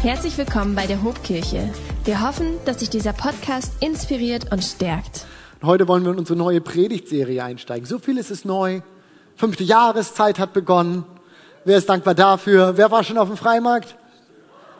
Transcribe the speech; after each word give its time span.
Herzlich 0.00 0.38
willkommen 0.38 0.76
bei 0.76 0.86
der 0.86 1.02
Hobkirche. 1.02 1.74
Wir 2.04 2.22
hoffen, 2.24 2.54
dass 2.64 2.78
sich 2.78 2.88
dieser 2.88 3.12
Podcast 3.12 3.72
inspiriert 3.80 4.52
und 4.52 4.62
stärkt. 4.62 5.26
Heute 5.60 5.88
wollen 5.88 6.04
wir 6.04 6.12
in 6.12 6.18
unsere 6.20 6.38
neue 6.38 6.60
Predigtserie 6.60 7.42
einsteigen. 7.42 7.84
So 7.84 7.98
viel 7.98 8.16
ist 8.16 8.30
es 8.30 8.44
neu. 8.44 8.80
Fünfte 9.34 9.64
Jahreszeit 9.64 10.38
hat 10.38 10.52
begonnen. 10.52 11.04
Wer 11.64 11.78
ist 11.78 11.88
dankbar 11.88 12.14
dafür? 12.14 12.76
Wer 12.76 12.92
war 12.92 13.02
schon 13.02 13.18
auf 13.18 13.26
dem 13.26 13.36
Freimarkt? 13.36 13.96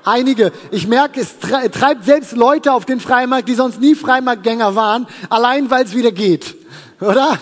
Einige. 0.05 0.53
Ich 0.71 0.87
merke, 0.87 1.21
es 1.21 1.41
treibt 1.41 2.05
selbst 2.05 2.37
Leute 2.37 2.73
auf 2.73 2.85
den 2.85 3.01
Freimarkt, 3.01 3.49
die 3.49 3.55
sonst 3.55 3.81
nie 3.81 3.97
Freimarktgänger 3.97 4.77
waren, 4.77 5.09
allein 5.31 5.69
weil 5.69 5.85
es 5.85 5.97
wieder 5.97 6.13
geht. 6.13 6.55
Oder? 7.01 7.37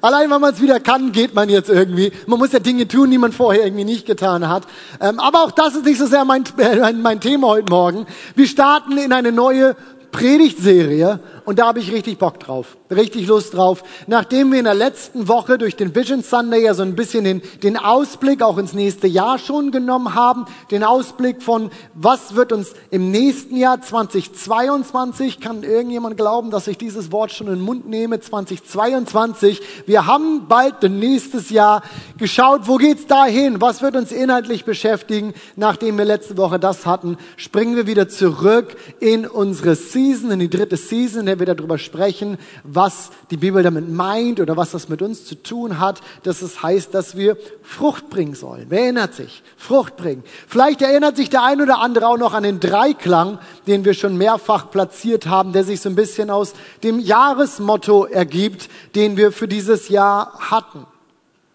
Allein 0.00 0.30
weil 0.30 0.38
man 0.38 0.54
es 0.54 0.60
wieder 0.60 0.80
kann, 0.80 1.12
geht 1.12 1.34
man 1.34 1.48
jetzt 1.48 1.68
irgendwie. 1.68 2.12
Man 2.26 2.38
muss 2.38 2.52
ja 2.52 2.58
Dinge 2.58 2.88
tun, 2.88 3.10
die 3.10 3.18
man 3.18 3.32
vorher 3.32 3.64
irgendwie 3.64 3.84
nicht 3.84 4.06
getan 4.06 4.48
hat. 4.48 4.64
Ähm, 5.00 5.20
aber 5.20 5.42
auch 5.42 5.50
das 5.50 5.74
ist 5.74 5.84
nicht 5.84 5.98
so 5.98 6.06
sehr 6.06 6.24
mein, 6.24 6.44
äh, 6.58 6.76
mein, 6.80 7.02
mein 7.02 7.20
Thema 7.20 7.48
heute 7.48 7.70
Morgen. 7.70 8.06
Wir 8.34 8.46
starten 8.46 8.96
in 8.98 9.12
eine 9.12 9.32
neue 9.32 9.76
Predigtserie 10.12 11.20
und 11.46 11.60
da 11.60 11.68
habe 11.68 11.78
ich 11.78 11.92
richtig 11.92 12.18
Bock 12.18 12.40
drauf, 12.40 12.76
richtig 12.90 13.28
Lust 13.28 13.54
drauf. 13.54 13.84
Nachdem 14.08 14.50
wir 14.50 14.58
in 14.58 14.64
der 14.64 14.74
letzten 14.74 15.28
Woche 15.28 15.58
durch 15.58 15.76
den 15.76 15.94
Vision 15.94 16.22
Sunday 16.22 16.64
ja 16.64 16.74
so 16.74 16.82
ein 16.82 16.96
bisschen 16.96 17.22
den, 17.22 17.40
den 17.62 17.76
Ausblick 17.76 18.42
auch 18.42 18.58
ins 18.58 18.72
nächste 18.72 19.06
Jahr 19.06 19.38
schon 19.38 19.70
genommen 19.70 20.14
haben, 20.14 20.46
den 20.72 20.82
Ausblick 20.82 21.42
von, 21.42 21.70
was 21.94 22.34
wird 22.34 22.52
uns 22.52 22.74
im 22.90 23.12
nächsten 23.12 23.56
Jahr 23.56 23.80
2022, 23.80 25.40
kann 25.40 25.62
irgendjemand 25.62 26.16
glauben, 26.16 26.50
dass 26.50 26.66
ich 26.66 26.78
dieses 26.78 27.12
Wort 27.12 27.30
schon 27.30 27.46
in 27.46 27.54
den 27.54 27.62
Mund 27.62 27.88
nehme, 27.88 28.18
2022. 28.18 29.62
Wir 29.86 30.06
haben 30.06 30.48
bald 30.48 30.82
nächstes 30.82 31.50
Jahr 31.50 31.82
geschaut, 32.18 32.62
wo 32.64 32.74
geht's 32.74 33.06
dahin, 33.06 33.60
was 33.60 33.82
wird 33.82 33.94
uns 33.94 34.10
inhaltlich 34.10 34.64
beschäftigen. 34.64 35.32
Nachdem 35.54 35.96
wir 35.96 36.04
letzte 36.04 36.36
Woche 36.36 36.58
das 36.58 36.86
hatten, 36.86 37.16
springen 37.36 37.76
wir 37.76 37.86
wieder 37.86 38.08
zurück 38.08 38.76
in 38.98 39.28
unsere 39.28 39.76
Season, 39.76 40.32
in 40.32 40.40
die 40.40 40.50
dritte 40.50 40.76
Season, 40.76 41.35
wir 41.38 41.46
darüber 41.46 41.78
sprechen, 41.78 42.38
was 42.64 43.10
die 43.30 43.36
Bibel 43.36 43.62
damit 43.62 43.88
meint 43.88 44.40
oder 44.40 44.56
was 44.56 44.70
das 44.70 44.88
mit 44.88 45.02
uns 45.02 45.24
zu 45.24 45.34
tun 45.42 45.78
hat, 45.78 46.00
dass 46.22 46.42
es 46.42 46.62
heißt, 46.62 46.94
dass 46.94 47.16
wir 47.16 47.36
Frucht 47.62 48.10
bringen 48.10 48.34
sollen. 48.34 48.66
Wer 48.68 48.84
erinnert 48.84 49.14
sich? 49.14 49.42
Frucht 49.56 49.96
bringen. 49.96 50.22
Vielleicht 50.46 50.82
erinnert 50.82 51.16
sich 51.16 51.30
der 51.30 51.42
ein 51.42 51.60
oder 51.60 51.80
andere 51.80 52.08
auch 52.08 52.18
noch 52.18 52.34
an 52.34 52.42
den 52.42 52.60
Dreiklang, 52.60 53.38
den 53.66 53.84
wir 53.84 53.94
schon 53.94 54.16
mehrfach 54.16 54.70
platziert 54.70 55.26
haben, 55.26 55.52
der 55.52 55.64
sich 55.64 55.80
so 55.80 55.88
ein 55.88 55.94
bisschen 55.94 56.30
aus 56.30 56.54
dem 56.82 56.98
Jahresmotto 56.98 58.04
ergibt, 58.04 58.68
den 58.94 59.16
wir 59.16 59.32
für 59.32 59.48
dieses 59.48 59.88
Jahr 59.88 60.32
hatten. 60.38 60.86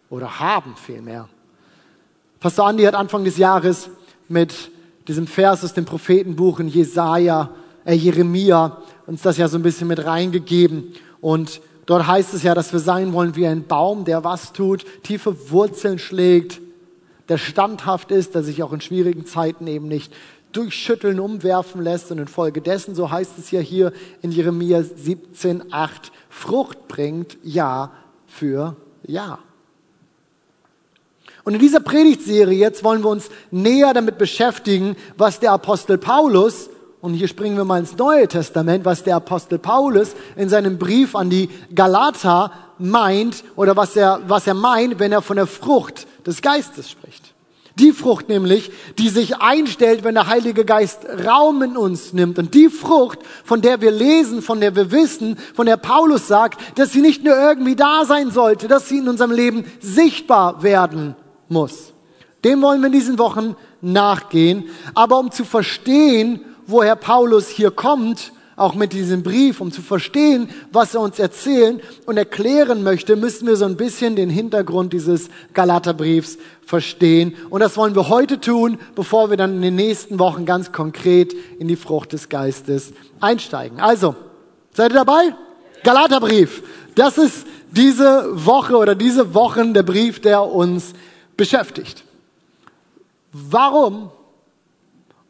Oder 0.09 0.39
haben 0.39 0.75
vielmehr. 0.75 1.29
Pastor 2.39 2.67
Andi 2.67 2.83
hat 2.83 2.95
Anfang 2.95 3.23
des 3.23 3.37
Jahres 3.37 3.89
mit 4.27 4.71
diesem 5.07 5.27
Vers 5.27 5.63
aus 5.63 5.73
dem 5.73 5.85
Prophetenbuch 5.85 6.59
in 6.59 6.67
Jesaja, 6.67 7.49
äh 7.85 7.93
Jeremia 7.93 8.77
uns 9.11 9.23
das 9.23 9.35
ja 9.35 9.49
so 9.49 9.57
ein 9.57 9.61
bisschen 9.61 9.89
mit 9.89 10.05
reingegeben. 10.05 10.93
Und 11.19 11.59
dort 11.85 12.07
heißt 12.07 12.33
es 12.33 12.43
ja, 12.43 12.55
dass 12.55 12.71
wir 12.71 12.79
sein 12.79 13.11
wollen 13.11 13.35
wie 13.35 13.45
ein 13.45 13.67
Baum, 13.67 14.05
der 14.05 14.23
was 14.23 14.53
tut, 14.53 14.85
tiefe 15.03 15.51
Wurzeln 15.51 15.99
schlägt, 15.99 16.61
der 17.27 17.37
standhaft 17.37 18.11
ist, 18.11 18.35
der 18.35 18.43
sich 18.43 18.63
auch 18.63 18.71
in 18.71 18.79
schwierigen 18.79 19.25
Zeiten 19.25 19.67
eben 19.67 19.89
nicht 19.89 20.13
durchschütteln, 20.53 21.19
umwerfen 21.19 21.81
lässt 21.81 22.09
und 22.11 22.19
infolgedessen, 22.19 22.95
so 22.95 23.11
heißt 23.11 23.33
es 23.37 23.51
ja 23.51 23.59
hier 23.59 23.91
in 24.21 24.31
Jeremia 24.31 24.81
17, 24.81 25.73
8, 25.73 26.11
Frucht 26.29 26.87
bringt 26.87 27.37
Jahr 27.43 27.91
für 28.27 28.77
Jahr. 29.05 29.39
Und 31.43 31.55
in 31.55 31.59
dieser 31.59 31.81
Predigtserie 31.81 32.57
jetzt 32.57 32.85
wollen 32.85 33.03
wir 33.03 33.09
uns 33.09 33.29
näher 33.49 33.93
damit 33.93 34.17
beschäftigen, 34.17 34.95
was 35.17 35.41
der 35.41 35.51
Apostel 35.51 35.97
Paulus 35.97 36.69
und 37.01 37.15
hier 37.15 37.27
springen 37.27 37.57
wir 37.57 37.65
mal 37.65 37.79
ins 37.79 37.97
Neue 37.97 38.27
Testament, 38.27 38.85
was 38.85 39.03
der 39.03 39.15
Apostel 39.15 39.57
Paulus 39.57 40.13
in 40.35 40.49
seinem 40.49 40.77
Brief 40.77 41.15
an 41.15 41.29
die 41.29 41.49
Galater 41.73 42.51
meint 42.77 43.43
oder 43.55 43.75
was 43.75 43.95
er, 43.95 44.21
was 44.27 44.45
er 44.45 44.53
meint, 44.53 44.99
wenn 44.99 45.11
er 45.11 45.21
von 45.21 45.35
der 45.35 45.47
Frucht 45.47 46.07
des 46.25 46.41
Geistes 46.41 46.89
spricht. 46.91 47.33
Die 47.79 47.93
Frucht 47.93 48.29
nämlich, 48.29 48.69
die 48.99 49.09
sich 49.09 49.37
einstellt, 49.37 50.03
wenn 50.03 50.13
der 50.13 50.27
Heilige 50.27 50.65
Geist 50.65 51.05
Raum 51.25 51.63
in 51.63 51.77
uns 51.77 52.13
nimmt. 52.13 52.37
Und 52.37 52.53
die 52.53 52.69
Frucht, 52.69 53.19
von 53.45 53.61
der 53.61 53.81
wir 53.81 53.91
lesen, 53.91 54.41
von 54.41 54.59
der 54.59 54.75
wir 54.75 54.91
wissen, 54.91 55.37
von 55.55 55.65
der 55.65 55.77
Paulus 55.77 56.27
sagt, 56.27 56.77
dass 56.77 56.91
sie 56.91 57.01
nicht 57.01 57.23
nur 57.23 57.35
irgendwie 57.35 57.75
da 57.75 58.03
sein 58.05 58.29
sollte, 58.29 58.67
dass 58.67 58.89
sie 58.89 58.97
in 58.97 59.07
unserem 59.07 59.31
Leben 59.31 59.63
sichtbar 59.79 60.61
werden 60.61 61.15
muss. 61.47 61.93
Dem 62.43 62.61
wollen 62.61 62.81
wir 62.81 62.87
in 62.87 62.93
diesen 62.93 63.17
Wochen 63.17 63.55
nachgehen. 63.81 64.65
Aber 64.93 65.17
um 65.17 65.31
zu 65.31 65.45
verstehen, 65.45 66.41
woher 66.71 66.95
Paulus 66.95 67.47
hier 67.49 67.71
kommt, 67.71 68.31
auch 68.55 68.75
mit 68.75 68.93
diesem 68.93 69.23
Brief, 69.23 69.59
um 69.59 69.71
zu 69.71 69.81
verstehen, 69.81 70.49
was 70.71 70.93
er 70.93 71.01
uns 71.01 71.17
erzählen 71.19 71.81
und 72.05 72.17
erklären 72.17 72.83
möchte, 72.83 73.15
müssen 73.15 73.47
wir 73.47 73.55
so 73.55 73.65
ein 73.65 73.77
bisschen 73.77 74.15
den 74.15 74.29
Hintergrund 74.29 74.93
dieses 74.93 75.29
Galaterbriefs 75.53 76.37
verstehen. 76.65 77.35
Und 77.49 77.61
das 77.61 77.75
wollen 77.75 77.95
wir 77.95 78.09
heute 78.09 78.39
tun, 78.39 78.77
bevor 78.93 79.29
wir 79.29 79.37
dann 79.37 79.55
in 79.55 79.61
den 79.61 79.75
nächsten 79.75 80.19
Wochen 80.19 80.45
ganz 80.45 80.71
konkret 80.71 81.33
in 81.59 81.67
die 81.67 81.75
Frucht 81.75 82.13
des 82.13 82.29
Geistes 82.29 82.93
einsteigen. 83.19 83.79
Also, 83.79 84.15
seid 84.73 84.91
ihr 84.91 84.95
dabei? 84.95 85.33
Galaterbrief. 85.83 86.61
Das 86.93 87.17
ist 87.17 87.47
diese 87.71 88.29
Woche 88.45 88.77
oder 88.77 88.93
diese 88.93 89.33
Wochen 89.33 89.73
der 89.73 89.83
Brief, 89.83 90.21
der 90.21 90.43
uns 90.43 90.93
beschäftigt. 91.35 92.03
Warum 93.31 94.11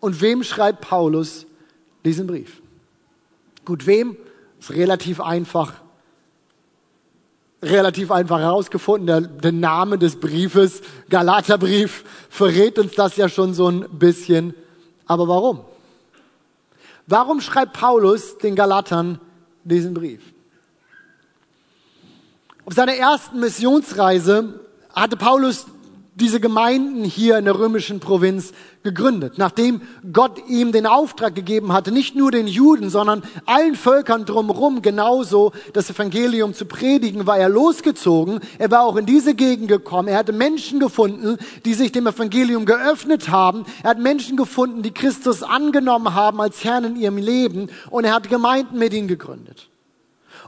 und 0.01 0.19
wem 0.19 0.43
schreibt 0.43 0.81
Paulus 0.81 1.45
diesen 2.03 2.27
Brief? 2.27 2.61
Gut, 3.63 3.85
wem? 3.85 4.17
Ist 4.59 4.71
relativ 4.71 5.21
einfach, 5.21 5.73
relativ 7.61 8.11
einfach 8.11 8.39
herausgefunden. 8.39 9.07
Der, 9.07 9.21
der 9.21 9.51
Name 9.51 9.97
des 9.97 10.19
Briefes, 10.19 10.81
Galaterbrief, 11.09 12.03
verrät 12.29 12.77
uns 12.77 12.93
das 12.95 13.15
ja 13.15 13.29
schon 13.29 13.53
so 13.53 13.69
ein 13.69 13.87
bisschen. 13.91 14.53
Aber 15.05 15.27
warum? 15.27 15.61
Warum 17.07 17.39
schreibt 17.39 17.73
Paulus 17.73 18.37
den 18.37 18.55
Galatern 18.55 19.19
diesen 19.63 19.93
Brief? 19.93 20.21
Auf 22.65 22.73
seiner 22.73 22.95
ersten 22.95 23.39
Missionsreise 23.39 24.59
hatte 24.93 25.17
Paulus 25.17 25.65
diese 26.15 26.41
Gemeinden 26.41 27.05
hier 27.05 27.37
in 27.37 27.45
der 27.45 27.57
römischen 27.57 28.01
Provinz 28.01 28.51
gegründet, 28.83 29.37
nachdem 29.37 29.81
Gott 30.11 30.41
ihm 30.49 30.73
den 30.73 30.85
Auftrag 30.85 31.35
gegeben 31.35 31.71
hatte, 31.71 31.91
nicht 31.91 32.15
nur 32.15 32.31
den 32.31 32.47
Juden, 32.47 32.89
sondern 32.89 33.23
allen 33.45 33.75
Völkern 33.75 34.25
drumherum 34.25 34.81
genauso 34.81 35.53
das 35.71 35.89
Evangelium 35.89 36.53
zu 36.53 36.65
predigen, 36.65 37.27
war 37.27 37.37
er 37.37 37.47
losgezogen. 37.47 38.41
Er 38.57 38.69
war 38.71 38.81
auch 38.81 38.97
in 38.97 39.05
diese 39.05 39.35
Gegend 39.35 39.69
gekommen. 39.69 40.09
Er 40.09 40.17
hatte 40.17 40.33
Menschen 40.33 40.81
gefunden, 40.81 41.37
die 41.63 41.73
sich 41.73 41.93
dem 41.93 42.07
Evangelium 42.07 42.65
geöffnet 42.65 43.29
haben. 43.29 43.65
Er 43.81 43.91
hat 43.91 43.99
Menschen 43.99 44.35
gefunden, 44.35 44.81
die 44.81 44.93
Christus 44.93 45.43
angenommen 45.43 46.13
haben 46.13 46.41
als 46.41 46.63
Herrn 46.65 46.83
in 46.83 46.95
ihrem 46.97 47.17
Leben 47.17 47.69
und 47.89 48.03
er 48.03 48.13
hat 48.13 48.29
Gemeinden 48.29 48.77
mit 48.77 48.93
ihnen 48.93 49.07
gegründet. 49.07 49.69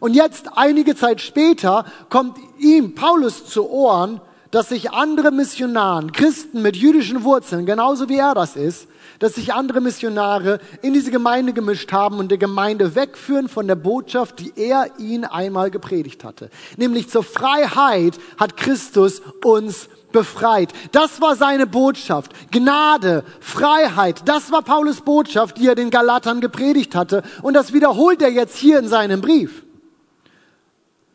Und 0.02 0.14
jetzt, 0.14 0.58
einige 0.58 0.96
Zeit 0.96 1.22
später, 1.22 1.86
kommt 2.10 2.38
ihm, 2.60 2.96
Paulus, 2.96 3.46
zu 3.46 3.70
Ohren, 3.70 4.20
dass 4.54 4.70
sich 4.70 4.92
andere 4.92 5.32
Missionaren, 5.32 6.12
Christen 6.12 6.62
mit 6.62 6.76
jüdischen 6.76 7.24
Wurzeln, 7.24 7.66
genauso 7.66 8.08
wie 8.08 8.18
er 8.18 8.36
das 8.36 8.56
ist, 8.56 8.88
dass 9.18 9.34
sich 9.34 9.52
andere 9.52 9.82
Missionare 9.82 10.60
in 10.84 10.94
diese 10.94 11.10
Gemeinde 11.10 11.54
gemischt 11.54 11.92
haben 11.92 12.20
und 12.20 12.30
der 12.30 12.38
Gemeinde 12.38 12.94
wegführen 12.94 13.50
von 13.50 13.66
der 13.66 13.74
Botschaft, 13.74 14.40
die 14.40 14.54
er 14.56 14.92
ihnen 15.00 15.26
einmal 15.26 15.72
gepredigt 15.72 16.24
hatte. 16.24 16.52
Nämlich 16.78 17.10
zur 17.10 17.24
Freiheit 17.24 18.20
hat 18.38 18.56
Christus 18.56 19.24
uns 19.44 19.90
befreit. 20.12 20.72
Das 20.92 21.20
war 21.20 21.36
seine 21.36 21.66
Botschaft. 21.66 22.32
Gnade, 22.52 23.24
Freiheit, 23.40 24.22
das 24.26 24.52
war 24.52 24.62
Paulus 24.62 25.02
Botschaft, 25.02 25.58
die 25.58 25.68
er 25.68 25.74
den 25.74 25.90
Galatern 25.90 26.42
gepredigt 26.42 26.94
hatte. 26.94 27.24
Und 27.42 27.56
das 27.56 27.74
wiederholt 27.74 28.22
er 28.22 28.30
jetzt 28.30 28.58
hier 28.58 28.78
in 28.78 28.88
seinem 28.88 29.20
Brief. 29.20 29.64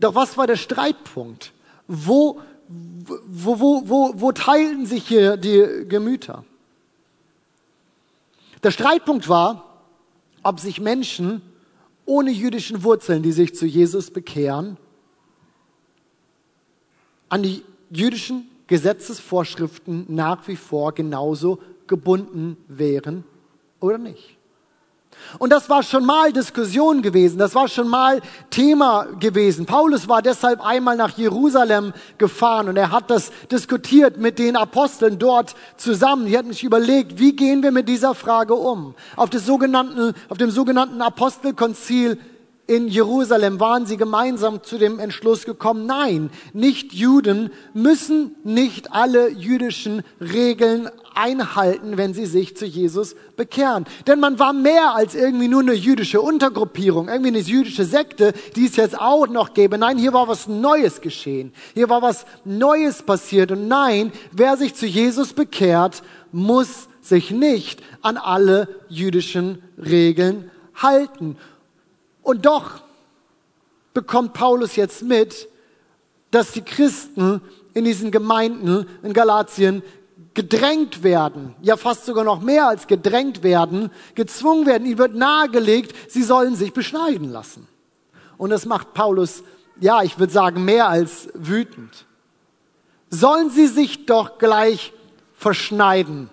Doch 0.01 0.17
was 0.17 0.37
war 0.37 0.49
der 0.49 0.57
Streitpunkt? 0.57 1.53
Wo 1.87 2.41
wo, 2.69 3.61
wo, 3.61 3.89
wo, 3.89 4.13
wo 4.17 4.33
teilten 4.33 4.87
sich 4.87 5.07
hier 5.07 5.37
die 5.37 5.87
Gemüter? 5.89 6.45
Der 8.63 8.71
Streitpunkt 8.71 9.29
war, 9.29 9.83
ob 10.43 10.61
sich 10.61 10.81
Menschen 10.81 11.43
ohne 12.05 12.31
jüdischen 12.31 12.83
Wurzeln, 12.83 13.23
die 13.23 13.33
sich 13.33 13.55
zu 13.55 13.67
Jesus 13.67 14.11
bekehren, 14.11 14.77
an 17.29 17.43
die 17.43 17.63
jüdischen 17.91 18.49
Gesetzesvorschriften 18.67 20.07
nach 20.09 20.49
wie 20.49 20.57
vor 20.57 20.93
genauso 20.93 21.61
gebunden 21.87 22.57
wären 22.69 23.25
oder 23.81 23.99
nicht. 23.99 24.38
Und 25.39 25.51
das 25.51 25.69
war 25.69 25.83
schon 25.83 26.05
mal 26.05 26.33
Diskussion 26.33 27.03
gewesen, 27.03 27.39
das 27.39 27.55
war 27.55 27.69
schon 27.69 27.89
mal 27.89 28.21
Thema 28.51 29.07
gewesen. 29.21 29.67
Paulus 29.67 30.09
war 30.09 30.23
deshalb 30.23 30.65
einmal 30.65 30.97
nach 30.97 31.17
Jerusalem 31.17 31.93
gefahren 32.19 32.69
und 32.69 32.77
er 32.77 32.91
hat 32.91 33.11
das 33.11 33.31
diskutiert 33.51 34.17
mit 34.17 34.39
den 34.39 34.57
Aposteln 34.57 35.19
dort 35.19 35.55
zusammen. 35.77 36.27
Die 36.27 36.37
hatten 36.37 36.53
sich 36.53 36.65
überlegt, 36.65 37.19
wie 37.19 37.35
gehen 37.35 37.63
wir 37.63 37.73
mit 37.73 37.89
dieser 37.89 38.15
Frage 38.15 38.55
um? 38.55 38.95
Auf, 39.17 39.31
sogenannten, 39.33 40.15
auf 40.29 40.39
dem 40.39 40.51
sogenannten 40.51 41.03
Apostelkonzil 41.03 42.19
in 42.69 42.87
Jerusalem 42.87 43.61
waren 43.61 43.87
sie 43.87 43.97
gemeinsam 43.97 44.63
zu 44.63 44.77
dem 44.77 44.99
Entschluss 44.99 45.47
gekommen, 45.47 45.87
nein, 45.87 46.29
nicht 46.53 46.93
Juden 46.93 47.51
müssen 47.73 48.37
nicht 48.45 48.93
alle 48.93 49.31
jüdischen 49.31 50.03
Regeln 50.21 50.91
einhalten, 51.15 51.97
wenn 51.97 52.13
sie 52.13 52.27
sich 52.27 52.59
zu 52.59 52.67
Jesus 52.67 53.17
bekehren. 53.39 53.87
Denn 54.07 54.21
man 54.21 54.39
war 54.39 54.53
mehr 54.53 54.95
als 54.95 55.15
irgendwie 55.15 55.49
nur 55.49 55.63
eine 55.63 55.73
jüdische 55.73 56.21
Untergruppierung, 56.21 57.09
irgendwie 57.09 57.31
eine 57.31 57.39
jüdische 57.39 57.87
Sekte, 57.87 58.35
die 58.55 58.67
es 58.67 58.77
jetzt 58.77 59.01
auch 59.01 59.29
noch 59.29 59.55
gäbe. 59.55 59.79
Nein, 59.79 59.97
hier 59.97 60.13
war 60.13 60.29
was 60.29 60.47
Neues 60.47 61.01
geschehen. 61.01 61.55
Hier 61.73 61.89
war 61.89 62.03
was 62.03 62.27
Neues 62.45 63.03
passiert. 63.03 63.51
Und 63.51 63.67
nein, 63.67 64.13
wer 64.31 64.59
sich 64.59 64.75
zu 64.75 64.85
Jesus 64.85 65.33
bekehrt, 65.33 66.03
muss 66.33 66.89
sich 67.01 67.31
nicht 67.31 67.83
an 68.03 68.19
alle 68.19 68.69
jüdischen 68.91 69.63
Regeln 69.79 70.51
halten. 70.75 71.39
Und 72.29 72.45
doch 72.45 72.83
bekommt 73.95 74.35
Paulus 74.35 74.77
jetzt 74.77 75.01
mit, 75.01 75.49
dass 76.31 76.53
die 76.53 76.61
Christen 76.61 77.41
in 77.73 77.87
diesen 77.87 78.11
Gemeinden 78.11 78.87
in 79.03 79.15
Galatien 79.15 79.83
gedrängt 80.35 81.03
werden, 81.03 81.55
ja 81.63 81.79
fast 81.79 82.05
sogar 82.05 82.25
noch 82.25 82.43
mehr 82.43 82.69
als 82.69 82.87
gedrängt 82.87 83.43
werden, 83.43 83.91
gezwungen 84.15 84.67
werden, 84.67 84.87
ihnen 84.87 84.99
wird 84.99 85.15
nahegelegt, 85.15 85.95
sie 86.13 86.23
sollen 86.23 86.55
sich 86.55 86.75
beschneiden 86.75 87.33
lassen. 87.33 87.67
Und 88.37 88.51
das 88.51 88.67
macht 88.67 88.93
Paulus, 88.93 89.43
ja, 89.81 90.03
ich 90.03 90.19
würde 90.19 90.35
sagen, 90.35 90.67
mehr 90.67 90.87
als 90.87 91.31
wütend. 91.33 92.05
Sollen 93.09 93.49
sie 93.49 93.69
sich 93.69 94.05
doch 94.05 94.37
gleich 94.37 94.93
verschneiden 95.33 96.29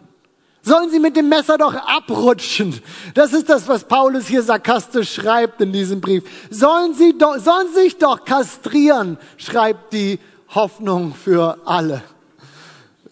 sollen 0.66 0.90
sie 0.90 1.00
mit 1.00 1.16
dem 1.16 1.30
Messer 1.30 1.58
doch 1.58 1.76
abrutschen. 1.76 2.82
Das 3.14 3.34
ist 3.34 3.48
das, 3.48 3.68
was 3.68 3.84
Paulus 3.84 4.28
hier 4.28 4.42
sarkastisch 4.42 5.14
schreibt 5.14 5.62
in 5.62 5.72
diesem 5.72 6.02
Brief. 6.02 6.24
Sollen 6.50 6.96
sie 6.96 7.16
doch, 7.18 7.38
sollen 7.38 7.72
sich 7.74 7.98
doch 7.98 8.26
kastrieren, 8.26 9.18
schreibt 9.38 9.94
die 9.94 10.20
Hoffnung 10.50 11.14
für 11.14 11.60
alle. 11.66 12.02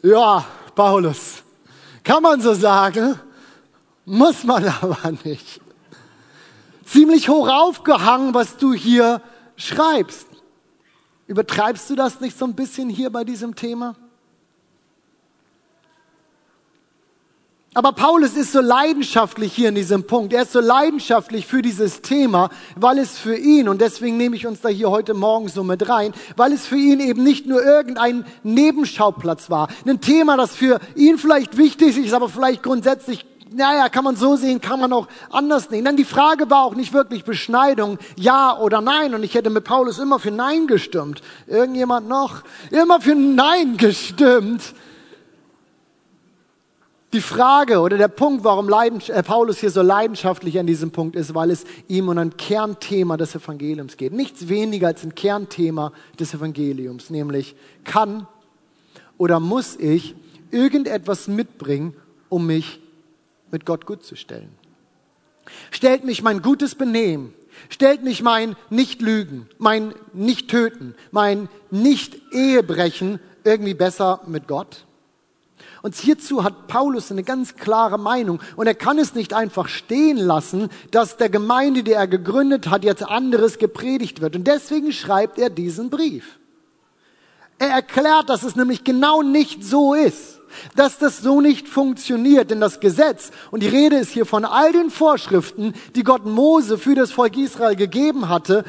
Ja, 0.02 0.44
Paulus, 0.74 1.44
kann 2.04 2.24
man 2.24 2.42
so 2.42 2.56
sagen, 2.56 3.20
muss 4.06 4.44
man 4.44 4.66
aber 4.82 5.12
nicht. 5.24 5.62
Ziemlich 6.86 7.30
hoch 7.30 7.48
aufgehangen, 7.48 8.34
was 8.34 8.58
du 8.58 8.74
hier 8.74 9.22
schreibst. 9.56 10.28
Übertreibst 11.28 11.90
du 11.90 11.96
das 11.96 12.20
nicht 12.20 12.38
so 12.38 12.46
ein 12.46 12.56
bisschen 12.56 12.90
hier 12.90 13.12
bei 13.12 13.24
diesem 13.24 13.56
Thema? 13.56 13.96
Aber 17.76 17.92
Paulus 17.92 18.36
ist 18.36 18.52
so 18.52 18.62
leidenschaftlich 18.62 19.52
hier 19.52 19.70
in 19.70 19.76
diesem 19.76 20.04
Punkt. 20.04 20.32
Er 20.32 20.44
ist 20.44 20.52
so 20.52 20.60
leidenschaftlich 20.60 21.48
für 21.48 21.64
dieses 21.64 22.02
Thema, 22.02 22.50
weil 22.76 23.00
es 23.00 23.18
für 23.18 23.36
ihn, 23.36 23.68
und 23.68 23.82
deswegen 23.82 24.18
nehme 24.18 24.36
ich 24.36 24.46
uns 24.46 24.62
da 24.62 24.70
hier 24.70 24.92
heute 24.92 25.16
Morgen 25.16 25.48
so 25.48 25.64
mit 25.64 25.90
rein, 25.90 26.14
weil 26.36 26.54
es 26.54 26.68
für 26.68 26.76
ihn 26.76 27.00
eben 27.00 27.24
nicht 27.24 27.48
nur 27.48 27.64
irgendein 27.64 28.26
Nebenschauplatz 28.44 29.50
war. 29.50 29.70
Ein 29.88 30.02
Thema, 30.02 30.38
das 30.38 30.56
für 30.56 30.80
ihn 30.96 31.18
vielleicht 31.18 31.58
wichtig 31.58 31.98
ist, 31.98 32.14
aber 32.14 32.30
vielleicht 32.30 32.62
grundsätzlich 32.62 33.26
naja, 33.56 33.88
kann 33.90 34.04
man 34.04 34.16
so 34.16 34.36
sehen, 34.36 34.62
kann 34.62 34.80
man 34.80 34.92
auch 34.94 35.08
anders 35.30 35.70
nehmen. 35.70 35.86
Denn 35.86 35.98
die 35.98 36.06
Frage 36.06 36.50
war 36.50 36.64
auch 36.64 36.74
nicht 36.74 36.92
wirklich 36.92 37.24
Beschneidung, 37.24 38.00
ja 38.16 38.58
oder 38.58 38.82
nein. 38.82 39.14
Und 39.14 39.24
ich 39.24 39.36
hätte 39.36 39.52
mit 39.52 39.64
Paulus 39.64 40.00
immer 40.00 40.18
für 40.18 40.32
Nein 40.32 40.66
gestimmt. 40.66 41.22
Irgendjemand 41.46 42.08
noch? 42.08 42.42
Immer 42.72 43.00
für 43.00 43.14
Nein 43.14 43.78
gestimmt. 43.78 44.74
Die 47.14 47.22
Frage 47.22 47.80
oder 47.80 48.00
der 48.00 48.08
Punkt, 48.08 48.44
warum 48.44 48.70
äh, 48.72 49.22
Paulus 49.22 49.60
hier 49.60 49.70
so 49.70 49.84
leidenschaftlich 49.84 50.58
an 50.58 50.66
diesem 50.66 50.90
Punkt 50.90 51.16
ist, 51.16 51.36
weil 51.36 51.52
es 51.52 51.64
ihm 51.88 52.10
um 52.10 52.18
ein 52.18 52.38
Kernthema 52.38 53.18
des 53.18 53.36
Evangeliums 53.36 53.98
geht. 53.98 54.14
Nichts 54.14 54.50
weniger 54.50 54.88
als 54.88 55.04
ein 55.04 55.14
Kernthema 55.14 55.94
des 56.20 56.34
Evangeliums, 56.34 57.12
nämlich 57.12 57.56
kann 57.84 58.26
oder 59.20 59.40
muss 59.40 59.76
ich 59.76 60.16
irgendetwas 60.50 61.28
mitbringen, 61.28 61.96
um 62.30 62.48
mich 62.48 62.82
mit 63.52 63.64
Gott 63.64 63.86
gut 63.86 64.04
zu 64.04 64.16
stellen. 64.16 64.50
Stellt 65.70 66.06
mich 66.06 66.24
mein 66.24 66.42
gutes 66.42 66.74
Benehmen, 66.74 67.36
stellt 67.70 68.04
mich 68.04 68.24
mein 68.24 68.56
Nicht-Lügen, 68.72 69.48
mein 69.60 69.94
Nicht-Töten, 70.14 70.96
mein 71.12 71.48
Nicht-Ehebrechen 71.70 73.20
irgendwie 73.44 73.76
besser 73.76 74.22
mit 74.26 74.48
Gott? 74.48 74.86
Und 75.82 75.96
hierzu 75.96 76.44
hat 76.44 76.68
Paulus 76.68 77.12
eine 77.12 77.24
ganz 77.24 77.56
klare 77.56 77.98
Meinung. 77.98 78.40
Und 78.56 78.68
er 78.68 78.76
kann 78.76 79.00
es 79.00 79.16
nicht 79.16 79.34
einfach 79.34 79.68
stehen 79.68 80.18
lassen, 80.18 80.70
dass 80.92 81.18
der 81.18 81.30
Gemeinde, 81.30 81.84
die 81.84 81.94
er 81.94 82.08
gegründet 82.08 82.70
hat, 82.70 82.84
jetzt 82.84 83.04
anderes 83.04 83.58
gepredigt 83.58 84.22
wird. 84.22 84.36
Und 84.36 84.46
deswegen 84.46 84.92
schreibt 84.92 85.40
er 85.40 85.50
diesen 85.50 85.90
Brief. 85.90 86.40
Er 87.60 87.70
erklärt, 87.70 88.30
dass 88.30 88.44
es 88.44 88.56
nämlich 88.56 88.84
genau 88.84 89.22
nicht 89.22 89.64
so 89.64 89.94
ist 89.94 90.34
dass 90.76 90.98
das 90.98 91.20
so 91.20 91.42
nicht 91.42 91.68
funktioniert, 91.68 92.52
denn 92.52 92.62
das 92.62 92.80
Gesetz, 92.80 93.32
und 93.52 93.64
die 93.64 93.68
Rede 93.68 93.98
ist 93.98 94.12
hier 94.12 94.26
von 94.26 94.46
all 94.46 94.72
den 94.72 94.90
Vorschriften, 94.90 95.74
die 95.96 96.04
Gott 96.04 96.26
Mose 96.26 96.78
für 96.78 96.96
das 96.96 97.12
Volk 97.12 97.38
Israel 97.38 97.76
gegeben 97.76 98.30
hatte, 98.30 98.64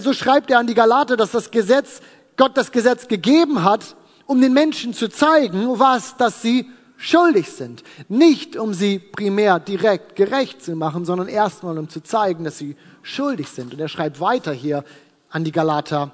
so 0.00 0.12
schreibt 0.12 0.50
er 0.50 0.58
an 0.58 0.66
die 0.66 0.74
Galater, 0.74 1.16
dass 1.16 1.32
das 1.32 1.50
Gesetz, 1.50 2.00
Gott 2.36 2.56
das 2.56 2.72
Gesetz 2.72 3.08
gegeben 3.08 3.62
hat, 3.62 3.96
um 4.26 4.40
den 4.40 4.52
Menschen 4.52 4.94
zu 4.94 5.08
zeigen, 5.08 5.78
was, 5.78 6.16
dass 6.16 6.42
sie 6.42 6.68
schuldig 6.96 7.50
sind. 7.50 7.82
Nicht, 8.08 8.56
um 8.56 8.74
sie 8.74 8.98
primär 8.98 9.58
direkt 9.58 10.14
gerecht 10.14 10.62
zu 10.62 10.76
machen, 10.76 11.04
sondern 11.04 11.28
erstmal, 11.28 11.76
um 11.78 11.88
zu 11.88 12.00
zeigen, 12.02 12.44
dass 12.44 12.58
sie 12.58 12.76
schuldig 13.02 13.48
sind. 13.48 13.74
Und 13.74 13.80
er 13.80 13.88
schreibt 13.88 14.20
weiter 14.20 14.52
hier 14.52 14.84
an 15.28 15.44
die 15.44 15.52
Galater, 15.52 16.12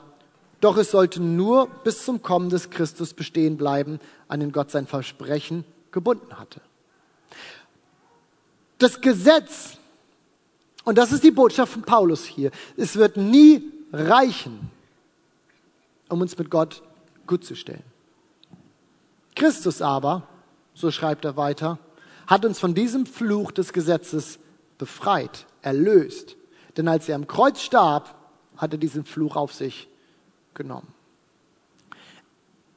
doch 0.61 0.77
es 0.77 0.91
sollte 0.91 1.23
nur 1.23 1.69
bis 1.85 2.05
zum 2.05 2.23
Kommen 2.23 2.51
des 2.51 2.71
Christus 2.71 3.15
bestehen 3.15 3.57
bleiben, 3.57 4.01
an 4.27 4.41
den 4.41 4.51
Gott 4.51 4.71
sein 4.71 4.87
Versprechen 4.87 5.65
gebunden 5.93 6.39
hatte. 6.39 6.61
Das 8.79 9.01
Gesetz, 9.01 9.77
und 10.85 10.99
das 10.99 11.13
ist 11.13 11.23
die 11.23 11.31
Botschaft 11.31 11.73
von 11.73 11.83
Paulus 11.83 12.25
hier, 12.25 12.51
es 12.77 12.97
wird 12.97 13.17
nie 13.17 13.63
reichen, 13.93 14.71
um 16.09 16.21
uns 16.21 16.37
mit 16.39 16.51
Gott 16.51 16.83
gut 17.27 17.45
zu 17.45 17.55
stellen. 17.55 17.85
Christus 19.39 19.81
aber, 19.81 20.27
so 20.75 20.91
schreibt 20.91 21.25
er 21.25 21.37
weiter, 21.37 21.79
hat 22.27 22.45
uns 22.45 22.59
von 22.59 22.75
diesem 22.75 23.07
Fluch 23.07 23.53
des 23.53 23.73
Gesetzes 23.73 24.39
befreit, 24.77 25.47
erlöst. 25.63 26.37
Denn 26.77 26.89
als 26.89 27.09
er 27.09 27.15
am 27.15 27.27
Kreuz 27.27 27.61
starb, 27.61 28.15
hat 28.57 28.73
er 28.73 28.79
diesen 28.79 29.05
Fluch 29.05 29.37
auf 29.37 29.55
sich 29.55 29.89
genommen. 30.55 30.93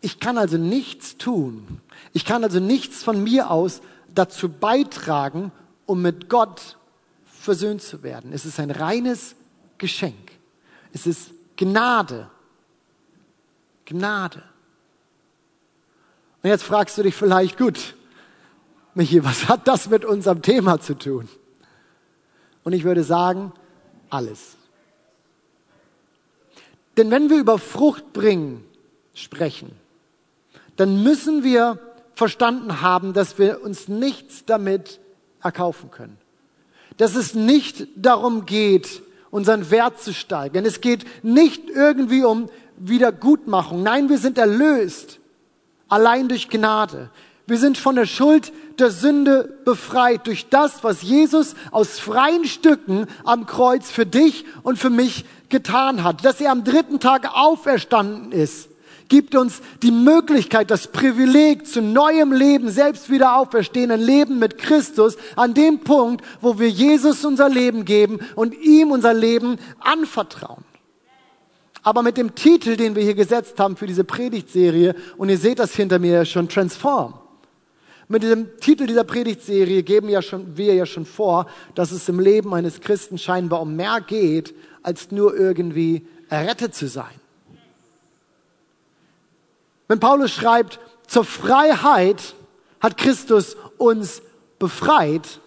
Ich 0.02 0.20
kann 0.20 0.38
also 0.38 0.58
nichts 0.58 1.18
tun. 1.18 1.82
Ich 2.14 2.26
kann 2.26 2.44
also 2.44 2.60
nichts 2.60 3.04
von 3.04 3.24
mir 3.24 3.52
aus 3.52 3.82
dazu 4.14 4.48
beitragen, 4.48 5.52
um 5.86 6.02
mit 6.02 6.30
Gott 6.30 6.78
versöhnt 7.26 7.82
zu 7.82 8.04
werden. 8.04 8.34
Es 8.34 8.46
ist 8.46 8.60
ein 8.60 8.72
reines 8.72 9.36
Geschenk. 9.78 10.32
Es 10.94 11.08
ist 11.08 11.32
Gnade. 11.58 12.30
Gnade. 13.86 14.44
Und 16.44 16.50
jetzt 16.50 16.64
fragst 16.64 16.98
du 16.98 17.04
dich 17.04 17.16
vielleicht, 17.16 17.58
gut, 17.58 17.96
Michi, 18.94 19.24
was 19.24 19.48
hat 19.48 19.68
das 19.68 19.90
mit 19.90 20.04
unserem 20.04 20.42
Thema 20.42 20.80
zu 20.80 20.98
tun? 20.98 21.30
Und 22.64 22.74
ich 22.74 22.84
würde 22.84 23.04
sagen, 23.04 23.54
alles. 24.10 24.58
Denn 26.98 27.12
wenn 27.12 27.30
wir 27.30 27.38
über 27.38 27.58
Frucht 27.58 28.12
bringen 28.12 28.66
sprechen, 29.14 29.72
dann 30.76 31.04
müssen 31.04 31.44
wir 31.44 31.80
verstanden 32.16 32.82
haben, 32.82 33.14
dass 33.14 33.38
wir 33.38 33.64
uns 33.64 33.88
nichts 33.88 34.46
damit 34.46 35.00
erkaufen 35.42 35.92
können. 35.92 36.18
Dass 36.98 37.16
es 37.16 37.34
nicht 37.34 37.88
darum 37.96 38.46
geht, 38.46 39.02
unseren 39.30 39.72
Wert 39.72 40.02
zu 40.02 40.14
steigern. 40.14 40.66
Es 40.66 40.82
geht 40.82 41.06
nicht 41.24 41.70
irgendwie 41.70 42.24
um 42.26 42.50
Wiedergutmachung. 42.78 43.82
Nein, 43.82 44.10
wir 44.10 44.18
sind 44.18 44.38
erlöst 44.38 45.21
allein 45.92 46.28
durch 46.28 46.50
Gnade. 46.50 47.10
Wir 47.46 47.58
sind 47.58 47.78
von 47.78 47.96
der 47.96 48.06
Schuld 48.06 48.54
der 48.80 48.92
Sünde 48.92 49.60
befreit 49.66 50.26
durch 50.26 50.50
das, 50.50 50.84
was 50.84 51.02
Jesus 51.02 51.54
aus 51.72 52.00
freien 52.00 52.46
Stücken 52.46 53.08
am 53.26 53.46
Kreuz 53.46 53.92
für 53.92 54.06
dich 54.06 54.46
und 54.64 54.80
für 54.80 54.90
mich 54.90 55.26
getan 55.50 56.04
hat. 56.04 56.24
Dass 56.24 56.40
er 56.40 56.52
am 56.52 56.64
dritten 56.64 57.00
Tag 57.00 57.36
auferstanden 57.36 58.32
ist, 58.32 58.70
gibt 59.10 59.36
uns 59.36 59.62
die 59.84 59.92
Möglichkeit, 59.92 60.72
das 60.72 60.88
Privileg 60.88 61.68
zu 61.68 61.82
neuem 61.82 62.32
Leben, 62.32 62.70
selbst 62.70 63.10
wieder 63.10 63.36
auferstehen, 63.36 63.92
ein 63.92 64.00
Leben 64.00 64.40
mit 64.40 64.58
Christus, 64.58 65.18
an 65.36 65.54
dem 65.54 65.82
Punkt, 65.82 66.24
wo 66.40 66.58
wir 66.58 66.70
Jesus 66.70 67.26
unser 67.26 67.50
Leben 67.50 67.84
geben 67.84 68.20
und 68.36 68.58
ihm 68.62 68.92
unser 68.92 69.14
Leben 69.14 69.58
anvertrauen. 69.82 70.64
Aber 71.84 72.04
mit 72.04 72.18
dem 72.18 72.36
Titel, 72.36 72.78
den 72.78 72.96
wir 72.96 73.04
hier 73.04 73.16
gesetzt 73.16 73.60
haben 73.60 73.76
für 73.76 73.88
diese 73.88 74.04
Predigtserie, 74.04 74.96
und 75.18 75.30
ihr 75.30 75.38
seht 75.38 75.60
das 75.60 75.74
hinter 75.74 76.00
mir 76.00 76.26
schon, 76.26 76.48
Transform. 76.48 77.16
Mit 78.08 78.24
dem 78.24 78.60
Titel 78.60 78.88
dieser 78.88 79.04
Predigtserie 79.04 79.84
geben 79.84 80.10
ja 80.10 80.22
schon, 80.22 80.58
wir 80.58 80.74
ja 80.74 80.86
schon 80.86 81.06
vor, 81.06 81.48
dass 81.76 81.92
es 81.92 82.08
im 82.10 82.20
Leben 82.20 82.54
eines 82.54 82.82
Christen 82.82 83.18
scheinbar 83.18 83.62
um 83.62 83.76
mehr 83.76 84.02
geht, 84.02 84.54
als 84.84 85.12
nur 85.12 85.36
irgendwie 85.36 86.06
errettet 86.30 86.76
zu 86.76 86.88
sein. 86.88 87.14
Wenn 89.88 90.00
Paulus 90.00 90.32
schreibt, 90.32 90.80
zur 91.08 91.26
Freiheit 91.26 92.36
hat 92.80 92.98
Christus 92.98 93.58
uns 93.78 94.22
befreit, 94.60 95.41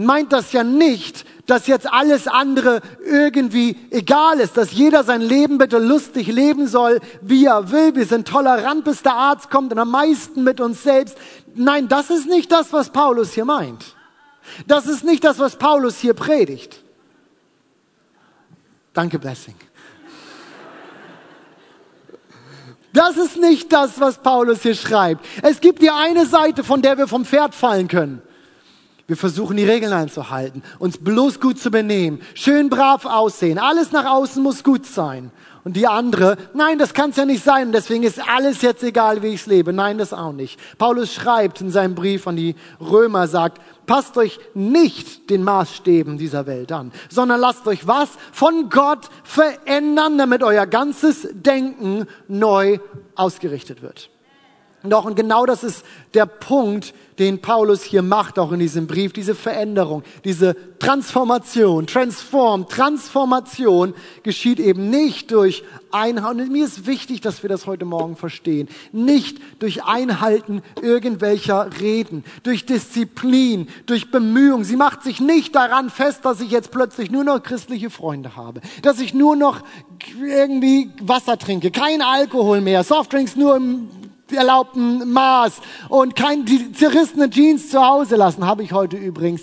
meint 0.00 0.32
das 0.32 0.52
ja 0.52 0.64
nicht, 0.64 1.26
dass 1.46 1.66
jetzt 1.66 1.92
alles 1.92 2.28
andere 2.28 2.80
irgendwie 3.04 3.76
egal 3.90 4.40
ist, 4.40 4.56
dass 4.56 4.72
jeder 4.72 5.04
sein 5.04 5.20
Leben 5.20 5.58
bitte 5.58 5.78
lustig 5.78 6.28
leben 6.28 6.66
soll, 6.66 7.00
wie 7.20 7.46
er 7.46 7.70
will. 7.70 7.94
Wir 7.94 8.06
sind 8.06 8.28
tolerant, 8.28 8.84
bis 8.84 9.02
der 9.02 9.14
Arzt 9.14 9.50
kommt 9.50 9.72
und 9.72 9.78
am 9.78 9.90
meisten 9.90 10.44
mit 10.44 10.60
uns 10.60 10.82
selbst. 10.82 11.16
Nein, 11.54 11.88
das 11.88 12.10
ist 12.10 12.26
nicht 12.26 12.52
das, 12.52 12.72
was 12.72 12.90
Paulus 12.90 13.32
hier 13.32 13.44
meint. 13.44 13.96
Das 14.66 14.86
ist 14.86 15.04
nicht 15.04 15.24
das, 15.24 15.38
was 15.38 15.56
Paulus 15.56 15.98
hier 15.98 16.14
predigt. 16.14 16.82
Danke, 18.92 19.18
Blessing. 19.18 19.54
Das 22.92 23.16
ist 23.16 23.36
nicht 23.36 23.72
das, 23.72 24.00
was 24.00 24.18
Paulus 24.18 24.62
hier 24.62 24.74
schreibt. 24.74 25.24
Es 25.42 25.60
gibt 25.60 25.80
die 25.80 25.90
eine 25.90 26.26
Seite, 26.26 26.64
von 26.64 26.82
der 26.82 26.98
wir 26.98 27.06
vom 27.06 27.24
Pferd 27.24 27.54
fallen 27.54 27.86
können. 27.86 28.22
Wir 29.10 29.16
versuchen 29.16 29.56
die 29.56 29.64
Regeln 29.64 29.92
einzuhalten, 29.92 30.62
uns 30.78 30.96
bloß 30.96 31.40
gut 31.40 31.58
zu 31.58 31.72
benehmen, 31.72 32.20
schön 32.34 32.70
brav 32.70 33.06
aussehen. 33.06 33.58
Alles 33.58 33.90
nach 33.90 34.04
außen 34.04 34.40
muss 34.40 34.62
gut 34.62 34.86
sein. 34.86 35.32
Und 35.64 35.74
die 35.74 35.88
andere, 35.88 36.36
nein, 36.54 36.78
das 36.78 36.94
kann 36.94 37.10
es 37.10 37.16
ja 37.16 37.24
nicht 37.24 37.42
sein. 37.42 37.72
Deswegen 37.72 38.04
ist 38.04 38.20
alles 38.28 38.62
jetzt 38.62 38.84
egal, 38.84 39.20
wie 39.24 39.34
ich 39.34 39.46
lebe. 39.46 39.72
Nein, 39.72 39.98
das 39.98 40.12
auch 40.12 40.30
nicht. 40.30 40.60
Paulus 40.78 41.12
schreibt 41.12 41.60
in 41.60 41.72
seinem 41.72 41.96
Brief 41.96 42.28
an 42.28 42.36
die 42.36 42.54
Römer, 42.80 43.26
sagt, 43.26 43.60
passt 43.84 44.16
euch 44.16 44.38
nicht 44.54 45.28
den 45.28 45.42
Maßstäben 45.42 46.16
dieser 46.16 46.46
Welt 46.46 46.70
an, 46.70 46.92
sondern 47.08 47.40
lasst 47.40 47.66
euch 47.66 47.88
was 47.88 48.10
von 48.30 48.70
Gott 48.70 49.08
verändern, 49.24 50.18
damit 50.18 50.44
euer 50.44 50.66
ganzes 50.66 51.26
Denken 51.32 52.06
neu 52.28 52.78
ausgerichtet 53.16 53.82
wird. 53.82 54.08
Doch, 54.82 55.04
und 55.04 55.14
genau 55.14 55.44
das 55.44 55.62
ist 55.62 55.84
der 56.14 56.24
Punkt, 56.26 56.94
den 57.20 57.40
Paulus 57.40 57.82
hier 57.82 58.02
macht, 58.02 58.38
auch 58.38 58.50
in 58.50 58.60
diesem 58.60 58.86
Brief, 58.86 59.12
diese 59.12 59.34
Veränderung, 59.34 60.02
diese 60.24 60.56
Transformation, 60.78 61.86
Transform, 61.86 62.66
Transformation 62.66 63.94
geschieht 64.22 64.58
eben 64.58 64.88
nicht 64.88 65.30
durch 65.30 65.62
Einhalten, 65.92 66.40
und 66.40 66.52
mir 66.52 66.64
ist 66.64 66.86
wichtig, 66.86 67.20
dass 67.20 67.42
wir 67.42 67.50
das 67.50 67.66
heute 67.66 67.84
Morgen 67.84 68.16
verstehen, 68.16 68.68
nicht 68.92 69.38
durch 69.58 69.84
Einhalten 69.84 70.62
irgendwelcher 70.80 71.68
Reden, 71.80 72.24
durch 72.42 72.64
Disziplin, 72.64 73.68
durch 73.84 74.10
Bemühung. 74.10 74.64
Sie 74.64 74.76
macht 74.76 75.02
sich 75.02 75.20
nicht 75.20 75.54
daran 75.54 75.90
fest, 75.90 76.24
dass 76.24 76.40
ich 76.40 76.50
jetzt 76.50 76.70
plötzlich 76.70 77.10
nur 77.10 77.24
noch 77.24 77.42
christliche 77.42 77.90
Freunde 77.90 78.34
habe, 78.34 78.62
dass 78.80 78.98
ich 78.98 79.12
nur 79.12 79.36
noch 79.36 79.60
irgendwie 80.18 80.90
Wasser 81.02 81.36
trinke, 81.36 81.70
kein 81.70 82.00
Alkohol 82.00 82.62
mehr, 82.62 82.82
Softdrinks 82.82 83.36
nur 83.36 83.56
im 83.56 83.90
erlaubten 84.36 85.10
Maß 85.12 85.60
und 85.88 86.16
kein 86.16 86.44
die 86.44 86.72
zerrissene 86.72 87.30
Jeans 87.30 87.70
zu 87.70 87.84
Hause 87.84 88.16
lassen, 88.16 88.46
habe 88.46 88.62
ich 88.62 88.72
heute 88.72 88.96
übrigens. 88.96 89.42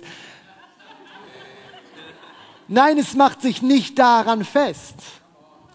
Nein, 2.67 2.97
es 2.97 3.13
macht 3.13 3.41
sich 3.41 3.61
nicht 3.61 3.97
daran 3.97 4.43
fest. 4.43 4.95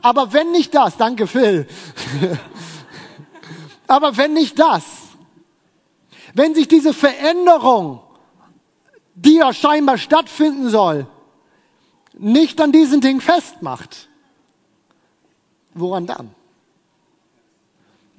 Aber 0.02 0.32
wenn 0.32 0.50
nicht 0.50 0.74
das, 0.74 0.96
danke 0.96 1.26
Phil. 1.26 1.66
Aber 3.86 4.16
wenn 4.16 4.34
nicht 4.34 4.58
das, 4.58 4.84
wenn 6.34 6.54
sich 6.54 6.68
diese 6.68 6.92
Veränderung, 6.92 8.00
die 9.14 9.36
ja 9.36 9.52
scheinbar 9.52 9.98
stattfinden 9.98 10.68
soll, 10.68 11.06
nicht 12.14 12.60
an 12.60 12.72
diesen 12.72 13.00
Ding 13.00 13.20
festmacht, 13.20 14.08
woran 15.74 16.06
dann? 16.06 16.34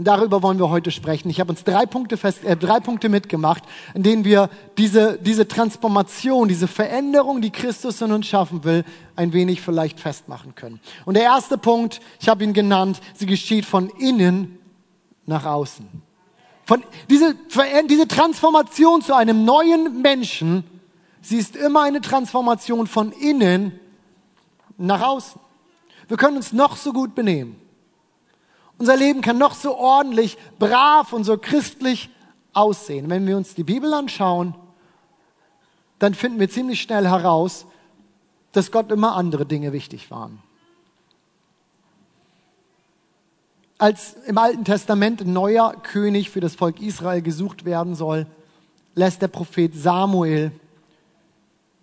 Darüber 0.04 0.42
wollen 0.42 0.60
wir 0.60 0.70
heute 0.70 0.92
sprechen. 0.92 1.30
Ich 1.30 1.40
habe 1.40 1.52
uns 1.52 1.64
drei 1.64 1.86
Punkte, 1.86 2.18
fest, 2.18 2.44
äh, 2.44 2.56
drei 2.56 2.80
Punkte 2.80 3.10
mitgemacht, 3.10 3.64
in 3.94 4.04
denen 4.04 4.26
wir 4.26 4.50
diese, 4.78 5.18
diese 5.20 5.48
Transformation, 5.48 6.48
diese 6.48 6.68
Veränderung, 6.68 7.42
die 7.42 7.52
Christus 7.52 8.02
in 8.02 8.12
uns 8.12 8.28
schaffen 8.28 8.64
will, 8.64 8.84
ein 9.16 9.34
wenig 9.34 9.62
vielleicht 9.62 10.00
festmachen 10.00 10.56
können. 10.56 10.80
Und 11.06 11.16
der 11.16 11.24
erste 11.24 11.58
Punkt, 11.58 12.02
ich 12.20 12.30
habe 12.30 12.44
ihn 12.44 12.54
genannt, 12.54 13.00
sie 13.14 13.26
geschieht 13.26 13.66
von 13.66 13.90
innen 14.00 14.60
nach 15.26 15.46
außen. 15.46 15.88
Von, 16.66 16.84
diese, 17.10 17.36
diese 17.90 18.08
Transformation 18.08 19.02
zu 19.02 19.16
einem 19.16 19.46
neuen 19.46 20.02
Menschen, 20.02 20.64
sie 21.22 21.38
ist 21.38 21.56
immer 21.56 21.82
eine 21.82 22.02
Transformation 22.02 22.88
von 22.88 23.12
innen 23.12 23.80
nach 24.78 25.02
außen. 25.02 25.42
Wir 26.08 26.18
können 26.18 26.38
uns 26.38 26.54
noch 26.54 26.78
so 26.78 26.94
gut 26.94 27.16
benehmen. 27.16 27.63
Unser 28.78 28.98
Leben 28.98 29.22
kann 29.22 29.38
noch 29.38 29.54
so 29.54 29.78
ordentlich, 29.78 30.38
brav 30.60 31.14
und 31.14 31.24
so 31.24 31.38
christlich 31.38 32.10
aussehen. 32.54 33.10
Wenn 33.10 33.28
wir 33.28 33.38
uns 33.38 33.56
die 33.56 33.64
Bibel 33.64 33.94
anschauen, 33.94 34.56
dann 36.00 36.14
finden 36.14 36.40
wir 36.40 36.50
ziemlich 36.50 36.82
schnell 36.82 37.08
heraus, 37.08 37.66
dass 38.52 38.72
Gott 38.72 38.92
immer 38.92 39.16
andere 39.16 39.46
Dinge 39.46 39.74
wichtig 39.74 40.12
waren. 40.12 40.42
Als 43.78 44.14
im 44.28 44.38
Alten 44.38 44.64
Testament 44.64 45.22
ein 45.22 45.34
neuer 45.34 45.74
König 45.82 46.30
für 46.30 46.40
das 46.40 46.56
Volk 46.56 46.82
Israel 46.82 47.22
gesucht 47.22 47.66
werden 47.66 47.96
soll, 47.96 48.28
lässt 48.96 49.22
der 49.22 49.28
Prophet 49.28 49.76
Samuel 49.76 50.52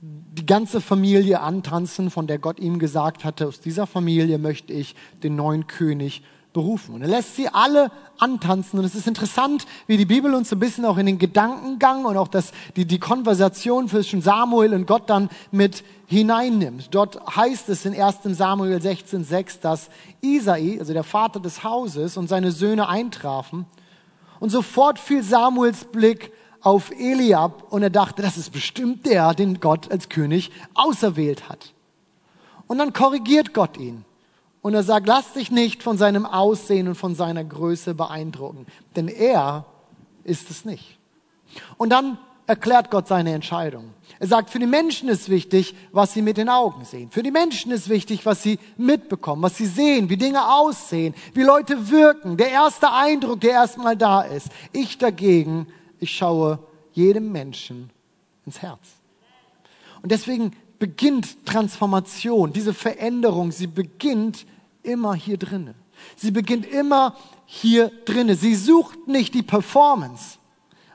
die 0.01 0.47
ganze 0.47 0.81
Familie 0.81 1.41
antanzen, 1.41 2.11
von 2.11 2.27
der 2.27 2.39
Gott 2.39 2.59
ihm 2.59 2.79
gesagt 2.79 3.25
hatte, 3.25 3.47
aus 3.47 3.61
dieser 3.61 3.87
Familie 3.87 4.39
möchte 4.39 4.73
ich 4.73 4.95
den 5.23 5.37
neuen 5.37 5.67
König 5.67 6.23
berufen. 6.53 6.95
Und 6.95 7.03
er 7.03 7.09
lässt 7.09 7.37
sie 7.37 7.49
alle 7.49 7.91
antanzen. 8.19 8.79
Und 8.79 8.85
es 8.85 8.95
ist 8.95 9.07
interessant, 9.07 9.67
wie 9.87 9.97
die 9.97 10.05
Bibel 10.05 10.35
uns 10.35 10.51
so 10.51 10.57
ein 10.57 10.61
bisschen 10.61 10.85
auch 10.85 10.99
in 10.99 11.07
den 11.07 11.19
Gedankengang 11.19 12.05
und 12.05 12.17
auch 12.17 12.29
das, 12.29 12.53
die, 12.77 12.85
die 12.85 12.99
Konversation 12.99 13.89
zwischen 13.89 14.23
Samuel 14.23 14.75
und 14.75 14.87
Gott 14.87 15.09
dann 15.09 15.31
mit 15.51 15.85
hineinnimmt. 16.07 16.89
Dort 16.91 17.37
heißt 17.37 17.69
es 17.69 17.85
in 17.85 18.01
1 18.01 18.19
Samuel 18.37 18.79
16,6, 18.79 19.61
dass 19.61 19.91
Isai, 20.21 20.79
also 20.79 20.93
der 20.93 21.05
Vater 21.05 21.41
des 21.41 21.63
Hauses, 21.63 22.17
und 22.17 22.29
seine 22.29 22.53
Söhne 22.53 22.89
eintrafen. 22.89 23.67
Und 24.41 24.51
sofort 24.51 24.99
fiel 24.99 25.23
Samuels 25.23 25.85
Blick 25.85 26.33
auf 26.63 26.91
Eliab 26.91 27.73
und 27.73 27.83
er 27.83 27.91
dachte, 27.91 28.23
das 28.23 28.37
ist 28.37 28.51
bestimmt 28.51 29.07
der, 29.07 29.35
den 29.35 29.61
Gott 29.61 29.91
als 29.91 30.09
König 30.09 30.51
auserwählt 30.75 31.49
hat. 31.49 31.73
Und 32.67 32.79
dann 32.79 32.93
korrigiert 32.93 33.55
Gott 33.55 33.79
ihn. 33.79 34.05
Und 34.63 34.75
er 34.75 34.83
sagt, 34.83 35.07
lass 35.07 35.33
dich 35.33 35.51
nicht 35.51 35.83
von 35.83 35.97
seinem 35.97 36.27
Aussehen 36.27 36.89
und 36.89 36.95
von 36.95 37.15
seiner 37.15 37.45
Größe 37.45 37.95
beeindrucken, 37.95 38.67
denn 38.95 39.09
er 39.09 39.65
ist 40.25 40.51
es 40.51 40.65
nicht. 40.65 40.99
Und 41.79 41.91
dann 41.91 42.19
erklärt 42.47 42.91
Gott 42.91 43.07
seine 43.09 43.33
Entscheidung. 43.33 43.95
Er 44.19 44.27
sagt, 44.27 44.51
für 44.51 44.59
die 44.59 44.67
Menschen 44.67 45.09
ist 45.09 45.29
wichtig, 45.29 45.75
was 45.93 46.13
sie 46.13 46.21
mit 46.21 46.37
den 46.37 46.49
Augen 46.49 46.85
sehen. 46.85 47.11
Für 47.11 47.23
die 47.23 47.31
Menschen 47.31 47.71
ist 47.71 47.89
wichtig, 47.89 48.27
was 48.27 48.43
sie 48.43 48.59
mitbekommen, 48.77 49.43
was 49.43 49.57
sie 49.57 49.67
sehen, 49.67 50.11
wie 50.11 50.17
Dinge 50.17 50.53
aussehen, 50.53 51.15
wie 51.33 51.43
Leute 51.43 51.91
wirken. 51.91 52.37
Der 52.37 52.51
erste 52.51 52.93
Eindruck, 52.93 53.41
der 53.41 53.53
erstmal 53.53 53.97
da 53.97 54.23
ist. 54.23 54.49
Ich 54.73 54.99
dagegen, 54.99 55.69
ich 56.01 56.11
schaue 56.11 56.59
jedem 56.93 57.31
Menschen 57.31 57.91
ins 58.45 58.61
Herz. 58.61 58.81
Und 60.03 60.11
deswegen 60.11 60.51
beginnt 60.81 61.47
Transformation, 61.47 62.53
diese 62.53 62.75
Veränderung, 62.75 63.53
sie 63.53 63.69
beginnt 63.69 64.45
immer 64.83 65.15
hier 65.15 65.37
drinnen. 65.37 65.75
Sie 66.17 66.31
beginnt 66.31 66.67
immer 66.67 67.15
hier 67.47 67.91
drinnen. 68.05 68.37
Sie 68.37 68.55
sucht 68.55 69.07
nicht 69.07 69.35
die 69.35 69.43
Performance. 69.43 70.39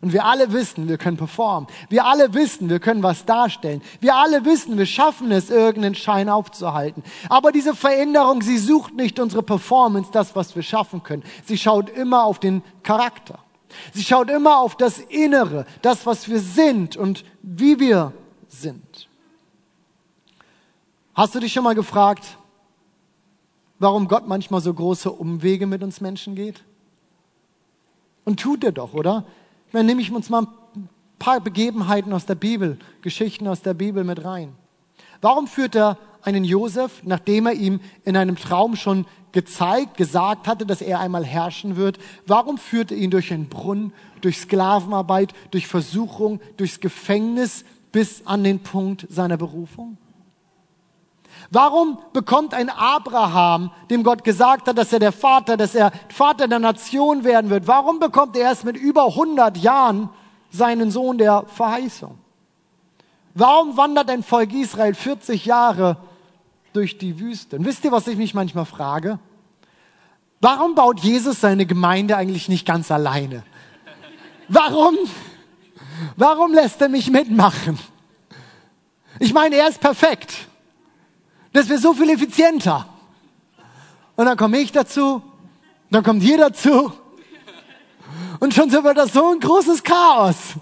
Und 0.02 0.14
wir 0.14 0.26
alle 0.26 0.52
wissen, 0.52 0.88
wir 0.88 0.98
können 0.98 1.18
performen. 1.18 1.68
Wir 1.90 2.06
alle 2.06 2.34
wissen, 2.34 2.70
wir 2.70 2.80
können 2.80 3.02
was 3.02 3.26
darstellen. 3.26 3.82
Wir 4.02 4.16
alle 4.16 4.46
wissen, 4.46 4.78
wir 4.78 4.86
schaffen 4.86 5.32
es, 5.32 5.50
irgendeinen 5.50 5.96
Schein 5.96 6.30
aufzuhalten. 6.30 7.02
Aber 7.30 7.52
diese 7.52 7.74
Veränderung, 7.74 8.42
sie 8.44 8.58
sucht 8.58 8.94
nicht 8.94 9.20
unsere 9.20 9.42
Performance, 9.42 10.12
das, 10.12 10.36
was 10.36 10.56
wir 10.56 10.64
schaffen 10.64 11.02
können. 11.02 11.24
Sie 11.46 11.58
schaut 11.58 11.90
immer 11.90 12.24
auf 12.24 12.40
den 12.40 12.62
Charakter. 12.84 13.40
Sie 13.94 14.04
schaut 14.04 14.30
immer 14.30 14.60
auf 14.60 14.76
das 14.78 15.00
Innere, 15.00 15.66
das, 15.82 16.06
was 16.06 16.30
wir 16.30 16.40
sind 16.40 16.98
und 16.98 17.26
wie 17.42 17.80
wir 17.80 18.14
sind. 18.48 19.10
Hast 21.16 21.34
du 21.34 21.40
dich 21.40 21.54
schon 21.54 21.64
mal 21.64 21.76
gefragt, 21.76 22.38
warum 23.80 24.08
Gott 24.08 24.28
manchmal 24.28 24.62
so 24.62 24.74
große 24.74 25.12
Umwege 25.12 25.68
mit 25.68 25.84
uns 25.84 26.02
Menschen 26.02 26.36
geht? 26.36 26.64
Und 28.24 28.40
tut 28.40 28.64
er 28.64 28.72
doch, 28.72 28.94
oder? 28.94 29.26
Dann 29.72 29.86
nehme 29.86 30.02
ich 30.02 30.12
uns 30.12 30.30
mal 30.30 30.48
ein 30.76 30.90
paar 31.20 31.40
Begebenheiten 31.40 32.14
aus 32.14 32.26
der 32.26 32.36
Bibel, 32.36 32.78
Geschichten 33.02 33.48
aus 33.48 33.62
der 33.62 33.74
Bibel 33.74 34.04
mit 34.04 34.24
rein. 34.24 34.54
Warum 35.22 35.48
führt 35.48 35.76
er 35.76 35.98
einen 36.22 36.44
Josef, 36.44 37.04
nachdem 37.04 37.46
er 37.46 37.54
ihm 37.54 37.80
in 38.04 38.18
einem 38.18 38.36
Traum 38.36 38.76
schon 38.76 39.06
gezeigt, 39.32 39.98
gesagt 39.98 40.48
hatte, 40.48 40.66
dass 40.66 40.82
er 40.82 41.00
einmal 41.00 41.24
herrschen 41.24 41.76
wird? 41.76 42.00
Warum 42.26 42.58
führt 42.58 42.92
er 42.92 42.98
ihn 42.98 43.12
durch 43.12 43.32
einen 43.32 43.48
Brunnen, 43.48 43.94
durch 44.22 44.38
Sklavenarbeit, 44.40 45.34
durch 45.52 45.68
Versuchung, 45.68 46.40
durchs 46.58 46.80
Gefängnis 46.80 47.64
bis 47.92 48.26
an 48.26 48.44
den 48.44 48.60
Punkt 48.60 49.06
seiner 49.10 49.38
Berufung? 49.38 49.98
Warum 51.52 52.00
bekommt 52.14 52.54
ein 52.54 52.70
Abraham, 52.70 53.72
dem 53.90 54.04
Gott 54.04 54.24
gesagt 54.24 54.68
hat, 54.68 54.78
dass 54.78 54.92
er 54.92 55.00
der 55.00 55.12
Vater, 55.12 55.58
dass 55.58 55.76
er 55.76 55.92
Vater 56.10 56.48
der 56.48 56.60
Nation 56.60 57.24
werden 57.24 57.50
wird, 57.50 57.68
warum 57.68 58.00
bekommt 58.00 58.36
er 58.36 58.44
erst 58.44 58.66
mit 58.66 58.78
über 58.78 59.08
100 59.08 59.58
Jahren 59.58 60.10
seinen 60.50 60.92
Sohn 60.92 61.18
der 61.18 61.46
Verheißung? 61.48 62.18
Warum 63.34 63.78
wandert 63.78 64.10
ein 64.10 64.24
Volk 64.24 64.54
Israel 64.54 64.94
40 64.94 65.46
Jahre 65.46 65.98
durch 66.74 66.98
die 66.98 67.20
Wüste? 67.20 67.58
Und 67.58 67.66
wisst 67.66 67.84
ihr, 67.84 67.92
was 67.92 68.08
ich 68.08 68.18
mich 68.18 68.34
manchmal 68.34 68.66
frage? 68.66 69.20
Warum 70.42 70.76
baut 70.76 71.00
Jesus 71.00 71.42
seine 71.42 71.66
Gemeinde 71.66 72.18
eigentlich 72.18 72.50
nicht 72.50 72.66
ganz 72.66 72.92
alleine? 72.92 73.44
Warum? 74.48 74.96
Warum 76.16 76.54
lässt 76.54 76.82
er 76.82 76.90
mich 76.90 77.10
mitmachen? 77.10 77.80
Ich 79.20 79.34
meine, 79.34 79.56
er 79.56 79.70
ist 79.70 79.82
perfekt. 79.82 80.48
Das 81.56 81.70
wäre 81.70 81.80
so 81.80 81.94
viel 81.94 82.10
effizienter. 82.10 82.86
Und 84.18 84.26
dann 84.26 84.36
komme 84.36 84.58
ich 84.58 84.74
dazu, 84.74 85.22
dann 85.90 86.04
kommt 86.04 86.22
ihr 86.22 86.38
dazu. 86.38 86.92
Und 88.42 88.54
schon 88.54 88.70
so 88.70 88.84
wird 88.84 88.98
das 88.98 89.14
so 89.14 89.32
ein 89.32 89.40
großes 89.40 89.82
Chaos. 89.82 90.56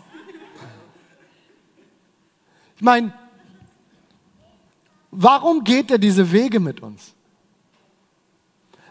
Ich 2.76 2.82
meine, 2.84 3.12
warum 5.10 5.64
geht 5.64 5.90
er 5.90 5.98
diese 5.98 6.32
Wege 6.32 6.60
mit 6.60 6.84
uns? 6.84 7.16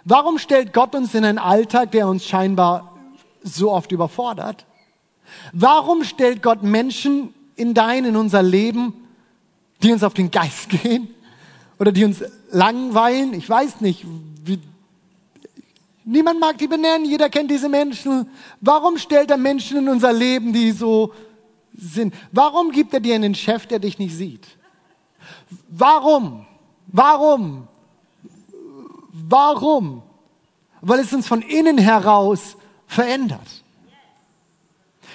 Warum 0.02 0.38
stellt 0.40 0.72
Gott 0.72 0.96
uns 0.96 1.14
in 1.14 1.24
einen 1.24 1.38
Alltag, 1.38 1.92
der 1.92 2.08
uns 2.08 2.26
scheinbar 2.26 2.98
so 3.44 3.70
oft 3.70 3.92
überfordert? 3.92 4.66
Warum 5.52 6.02
stellt 6.02 6.42
Gott 6.42 6.64
Menschen 6.64 7.32
in 7.54 7.74
dein, 7.74 8.04
in 8.04 8.16
unser 8.16 8.42
Leben, 8.42 8.92
die 9.84 9.92
uns 9.92 10.02
auf 10.02 10.14
den 10.14 10.32
Geist 10.32 10.68
gehen? 10.82 11.14
Oder 11.78 11.92
die 11.92 12.04
uns 12.04 12.22
langweilen. 12.50 13.34
Ich 13.34 13.48
weiß 13.48 13.80
nicht, 13.80 14.04
wie, 14.44 14.60
niemand 16.04 16.40
mag 16.40 16.58
die 16.58 16.68
benennen, 16.68 17.04
jeder 17.04 17.28
kennt 17.28 17.50
diese 17.50 17.68
Menschen. 17.68 18.28
Warum 18.60 18.98
stellt 18.98 19.30
er 19.30 19.36
Menschen 19.36 19.78
in 19.78 19.88
unser 19.88 20.12
Leben, 20.12 20.52
die 20.52 20.72
so 20.72 21.12
sind? 21.74 22.14
Warum 22.30 22.70
gibt 22.70 22.94
er 22.94 23.00
dir 23.00 23.14
einen 23.14 23.34
Chef, 23.34 23.66
der 23.66 23.78
dich 23.78 23.98
nicht 23.98 24.14
sieht? 24.14 24.46
Warum? 25.68 26.46
Warum? 26.86 27.68
Warum? 29.12 30.02
Weil 30.80 31.00
es 31.00 31.12
uns 31.12 31.26
von 31.26 31.42
innen 31.42 31.78
heraus 31.78 32.56
verändert. 32.86 33.62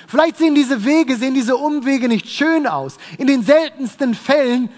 Vielleicht 0.08 0.38
sehen 0.38 0.56
diese 0.56 0.86
Wege, 0.86 1.18
sehen 1.18 1.34
diese 1.34 1.58
Umwege 1.58 2.08
nicht 2.08 2.30
schön 2.30 2.66
aus. 2.66 2.98
In 3.18 3.28
den 3.28 3.44
seltensten 3.44 4.16
Fällen 4.16 4.70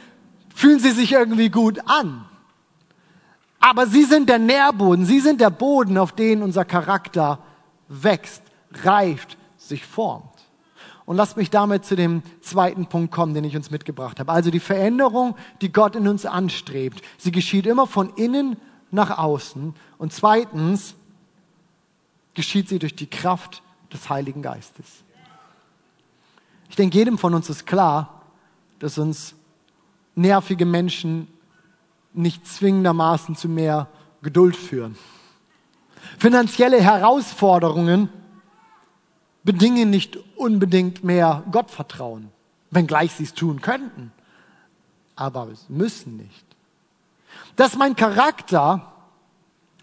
fühlen 0.60 0.80
sie 0.80 0.92
sich 0.92 1.14
irgendwie 1.14 1.50
gut 1.50 1.80
an. 1.86 2.26
Aber 3.62 3.88
sie 3.88 4.04
sind 4.04 4.28
der 4.28 4.40
Nährboden, 4.40 5.06
sie 5.06 5.22
sind 5.22 5.40
der 5.40 5.52
Boden, 5.52 5.98
auf 5.98 6.12
den 6.12 6.44
unser 6.44 6.66
Charakter 6.66 7.40
wächst, 7.88 8.44
reift, 8.84 9.38
sich 9.58 9.86
formt. 9.86 10.26
Und 11.06 11.16
lasst 11.16 11.38
mich 11.38 11.50
damit 11.50 11.86
zu 11.86 11.96
dem 11.96 12.24
zweiten 12.42 12.88
Punkt 12.88 13.14
kommen, 13.14 13.34
den 13.34 13.46
ich 13.46 13.56
uns 13.56 13.72
mitgebracht 13.72 14.20
habe. 14.20 14.34
Also 14.34 14.52
die 14.52 14.60
Veränderung, 14.60 15.36
die 15.62 15.72
Gott 15.72 15.96
in 15.96 16.10
uns 16.10 16.26
anstrebt, 16.26 17.02
sie 17.18 17.32
geschieht 17.32 17.66
immer 17.66 17.88
von 17.88 18.14
innen 18.16 18.58
nach 18.92 19.18
außen. 19.18 19.74
Und 19.98 20.12
zweitens 20.12 20.94
geschieht 22.34 22.68
sie 22.68 22.80
durch 22.80 22.96
die 22.98 23.10
Kraft 23.10 23.64
des 23.94 24.10
Heiligen 24.10 24.42
Geistes. 24.42 25.04
Ich 26.70 26.76
denke, 26.76 26.98
jedem 26.98 27.18
von 27.18 27.34
uns 27.34 27.50
ist 27.50 27.66
klar, 27.66 28.24
dass 28.80 28.98
uns 28.98 29.36
nervige 30.16 30.66
Menschen 30.66 31.28
nicht 32.14 32.48
zwingendermaßen 32.48 33.36
zu 33.36 33.48
mehr 33.48 33.88
Geduld 34.22 34.56
führen. 34.56 34.98
Finanzielle 36.18 36.82
Herausforderungen 36.82 38.10
bedingen 39.44 39.90
nicht 39.90 40.18
unbedingt 40.36 41.04
mehr 41.04 41.44
Gottvertrauen, 41.52 42.30
wenngleich 42.72 43.14
sie 43.14 43.24
es 43.24 43.34
tun 43.34 43.62
könnten, 43.62 44.12
aber 45.16 45.48
es 45.52 45.70
müssen 45.70 46.18
nicht. 46.18 46.46
Dass 47.56 47.76
mein 47.76 47.96
Charakter 47.96 48.94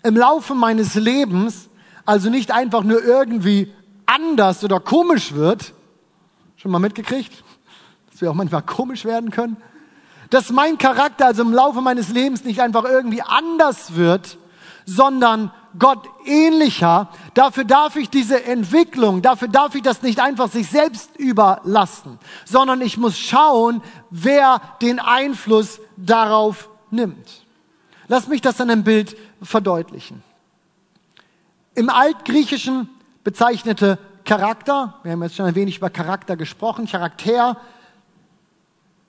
im 0.03 0.17
Laufe 0.17 0.55
meines 0.55 0.95
Lebens 0.95 1.69
also 2.05 2.31
nicht 2.31 2.53
einfach 2.53 2.85
nur 2.85 3.03
irgendwie 3.03 3.73
anders 4.07 4.63
oder 4.63 4.79
komisch 4.81 5.35
wird, 5.35 5.75
schon 6.57 6.71
mal 6.71 6.79
mitgekriegt, 6.79 7.43
dass 8.11 8.21
wir 8.21 8.31
auch 8.31 8.35
manchmal 8.35 8.63
komisch 8.63 9.05
werden 9.05 9.31
können, 9.31 9.57
dass 10.31 10.51
mein 10.51 10.79
Charakter 10.79 11.27
also 11.27 11.43
im 11.43 11.53
Laufe 11.53 11.81
meines 11.81 12.09
Lebens 12.09 12.45
nicht 12.45 12.61
einfach 12.61 12.85
irgendwie 12.85 13.23
anders 13.23 13.95
wird, 13.95 14.39
sondern 14.85 15.51
Gott 15.79 16.09
ähnlicher. 16.25 17.09
Dafür 17.35 17.65
darf 17.65 17.97
ich 17.97 18.09
diese 18.09 18.45
Entwicklung, 18.45 19.23
dafür 19.23 19.49
darf 19.49 19.75
ich 19.75 19.83
das 19.83 20.03
nicht 20.03 20.21
einfach 20.21 20.51
sich 20.51 20.69
selbst 20.69 21.17
überlassen, 21.17 22.19
sondern 22.45 22.81
ich 22.81 22.97
muss 22.97 23.19
schauen, 23.19 23.83
wer 24.11 24.61
den 24.81 24.99
Einfluss 24.99 25.81
darauf 25.97 26.69
nimmt. 26.91 27.45
Lass 28.09 28.29
mich 28.29 28.41
das 28.41 28.61
an 28.61 28.71
einem 28.71 28.85
Bild 28.85 29.17
verdeutlichen. 29.43 30.23
Im 31.75 31.91
Altgriechischen 31.91 32.89
bezeichnete 33.25 33.99
Charakter, 34.25 34.95
wir 35.03 35.13
haben 35.13 35.23
jetzt 35.23 35.37
schon 35.37 35.47
ein 35.47 35.55
wenig 35.55 35.79
über 35.79 35.91
Charakter 35.91 36.37
gesprochen, 36.37 36.87
Charakter 36.87 37.59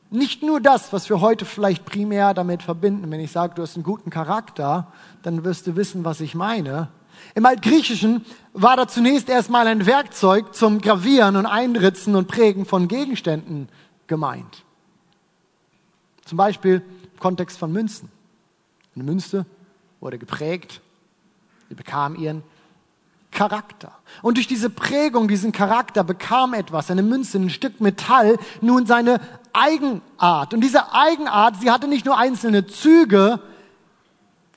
nicht 0.10 0.42
nur 0.42 0.62
das, 0.62 0.94
was 0.94 1.10
wir 1.10 1.22
heute 1.22 1.46
vielleicht 1.46 1.86
primär 1.86 2.34
damit 2.34 2.64
verbinden. 2.64 3.10
Wenn 3.12 3.20
ich 3.20 3.32
sage, 3.32 3.56
du 3.56 3.62
hast 3.62 3.76
einen 3.76 3.84
guten 3.84 4.10
Charakter, 4.10 4.92
dann 5.22 5.44
wirst 5.44 5.68
du 5.68 5.76
wissen, 5.76 6.06
was 6.06 6.22
ich 6.22 6.36
meine. 6.36 6.90
Im 7.36 7.46
Altgriechischen 7.46 8.26
war 8.54 8.78
da 8.78 8.88
zunächst 8.88 9.30
erstmal 9.30 9.68
ein 9.68 9.86
Werkzeug 9.86 10.56
zum 10.56 10.82
Gravieren 10.82 11.36
und 11.36 11.46
Einritzen 11.46 12.16
und 12.16 12.28
Prägen 12.28 12.66
von 12.66 12.88
Gegenständen 12.88 13.70
gemeint. 14.08 14.64
Zum 16.26 16.38
Beispiel 16.38 16.82
im 17.14 17.20
Kontext 17.20 17.58
von 17.58 17.72
Münzen. 17.72 18.10
Eine 18.96 19.04
Münze 19.04 19.46
wurde 20.00 20.18
geprägt, 20.18 20.82
sie 21.70 21.76
bekam 21.76 22.16
ihren 22.16 22.44
Charakter. 23.32 23.92
Und 24.22 24.38
durch 24.38 24.48
diese 24.48 24.70
Prägung, 24.70 25.28
diesen 25.28 25.52
Charakter 25.52 26.04
bekam 26.04 26.54
etwas, 26.54 26.90
eine 26.90 27.04
Münze, 27.04 27.38
ein 27.38 27.50
Stück 27.50 27.80
Metall, 27.82 28.38
nun 28.62 28.86
seine 28.86 29.20
Eigenart. 29.58 30.54
Und 30.54 30.62
diese 30.62 30.94
Eigenart, 30.94 31.56
sie 31.60 31.72
hatte 31.72 31.88
nicht 31.88 32.06
nur 32.06 32.18
einzelne 32.18 32.68
Züge, 32.68 33.40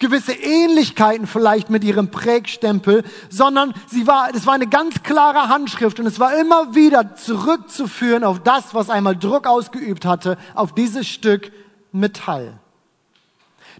gewisse 0.00 0.32
Ähnlichkeiten 0.32 1.26
vielleicht 1.26 1.70
mit 1.70 1.84
ihrem 1.84 2.10
Prägstempel, 2.10 3.04
sondern 3.28 3.74
sie 3.86 4.06
war, 4.06 4.34
es 4.34 4.46
war 4.46 4.54
eine 4.54 4.66
ganz 4.66 5.02
klare 5.02 5.48
Handschrift 5.48 6.00
und 6.00 6.06
es 6.06 6.18
war 6.18 6.36
immer 6.38 6.74
wieder 6.74 7.14
zurückzuführen 7.16 8.24
auf 8.24 8.40
das, 8.42 8.74
was 8.74 8.90
einmal 8.90 9.14
Druck 9.14 9.46
ausgeübt 9.46 10.04
hatte, 10.04 10.38
auf 10.54 10.74
dieses 10.74 11.06
Stück 11.06 11.52
Metall. 11.92 12.54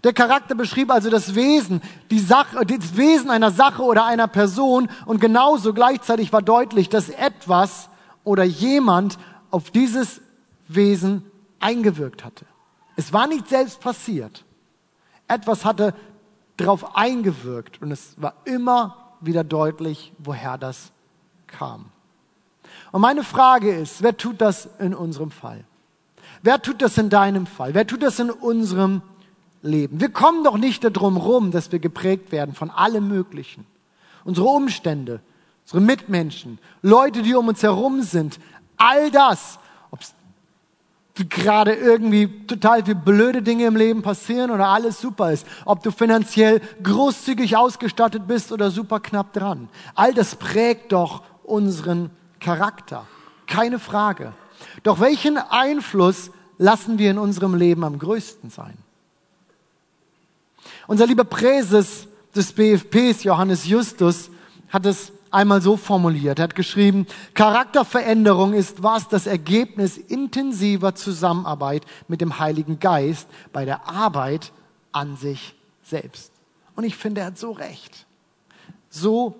Der 0.03 0.13
Charakter 0.13 0.55
beschrieb 0.55 0.91
also 0.91 1.09
das 1.09 1.35
Wesen, 1.35 1.81
die 2.09 2.19
Sache, 2.19 2.65
das 2.65 2.97
Wesen 2.97 3.29
einer 3.29 3.51
Sache 3.51 3.83
oder 3.83 4.05
einer 4.05 4.27
Person 4.27 4.89
und 5.05 5.21
genauso 5.21 5.73
gleichzeitig 5.73 6.31
war 6.33 6.41
deutlich, 6.41 6.89
dass 6.89 7.09
etwas 7.09 7.89
oder 8.23 8.43
jemand 8.43 9.17
auf 9.49 9.69
dieses 9.71 10.21
Wesen 10.75 11.25
eingewirkt 11.59 12.23
hatte. 12.23 12.45
Es 12.95 13.13
war 13.13 13.27
nicht 13.27 13.47
selbst 13.47 13.79
passiert. 13.79 14.43
Etwas 15.27 15.65
hatte 15.65 15.93
darauf 16.57 16.95
eingewirkt 16.95 17.81
und 17.81 17.91
es 17.91 18.15
war 18.21 18.33
immer 18.45 19.15
wieder 19.21 19.43
deutlich, 19.43 20.11
woher 20.17 20.57
das 20.57 20.91
kam. 21.47 21.85
Und 22.91 23.01
meine 23.01 23.23
Frage 23.23 23.73
ist, 23.73 24.01
wer 24.01 24.17
tut 24.17 24.41
das 24.41 24.69
in 24.79 24.93
unserem 24.93 25.31
Fall? 25.31 25.63
Wer 26.43 26.61
tut 26.61 26.81
das 26.81 26.97
in 26.97 27.09
deinem 27.09 27.45
Fall? 27.45 27.73
Wer 27.73 27.87
tut 27.87 28.01
das 28.01 28.19
in 28.19 28.31
unserem 28.31 29.01
leben. 29.61 29.99
Wir 29.99 30.09
kommen 30.09 30.43
doch 30.43 30.57
nicht 30.57 30.83
darum 30.83 31.17
rum, 31.17 31.51
dass 31.51 31.71
wir 31.71 31.79
geprägt 31.79 32.31
werden 32.31 32.55
von 32.55 32.69
allem 32.69 33.07
Möglichen. 33.07 33.65
Unsere 34.23 34.47
Umstände, 34.47 35.21
unsere 35.63 35.81
Mitmenschen, 35.81 36.59
Leute, 36.81 37.21
die 37.21 37.35
um 37.35 37.47
uns 37.47 37.63
herum 37.63 38.01
sind, 38.01 38.39
all 38.77 39.11
das, 39.11 39.59
ob 39.91 40.01
gerade 41.15 41.73
irgendwie 41.73 42.45
total 42.47 42.83
viele 42.83 42.95
blöde 42.95 43.41
Dinge 43.41 43.65
im 43.65 43.75
Leben 43.75 44.01
passieren 44.01 44.51
oder 44.51 44.67
alles 44.67 45.01
super 45.01 45.31
ist, 45.31 45.45
ob 45.65 45.83
du 45.83 45.91
finanziell 45.91 46.61
großzügig 46.83 47.57
ausgestattet 47.57 48.27
bist 48.27 48.51
oder 48.51 48.71
super 48.71 48.99
knapp 48.99 49.33
dran. 49.33 49.69
All 49.95 50.13
das 50.13 50.35
prägt 50.35 50.91
doch 50.91 51.23
unseren 51.43 52.09
Charakter. 52.39 53.05
Keine 53.45 53.79
Frage. 53.79 54.33
Doch 54.83 54.99
welchen 54.99 55.37
Einfluss 55.37 56.31
lassen 56.57 56.97
wir 56.97 57.11
in 57.11 57.17
unserem 57.17 57.55
Leben 57.55 57.83
am 57.83 57.99
größten 57.99 58.49
sein? 58.49 58.77
Unser 60.87 61.07
lieber 61.07 61.23
Präses 61.23 62.07
des 62.35 62.53
BFPs, 62.53 63.23
Johannes 63.23 63.65
Justus, 63.65 64.29
hat 64.69 64.85
es 64.85 65.11
einmal 65.31 65.61
so 65.61 65.77
formuliert. 65.77 66.39
Er 66.39 66.43
hat 66.43 66.55
geschrieben, 66.55 67.07
Charakterveränderung 67.33 68.53
ist 68.53 68.83
was 68.83 69.07
das 69.07 69.25
Ergebnis 69.25 69.97
intensiver 69.97 70.93
Zusammenarbeit 70.93 71.85
mit 72.07 72.21
dem 72.21 72.37
Heiligen 72.39 72.79
Geist 72.79 73.27
bei 73.51 73.65
der 73.65 73.87
Arbeit 73.87 74.51
an 74.91 75.15
sich 75.15 75.55
selbst. 75.83 76.31
Und 76.75 76.83
ich 76.83 76.95
finde, 76.95 77.21
er 77.21 77.27
hat 77.27 77.37
so 77.37 77.51
recht. 77.51 78.05
So 78.89 79.35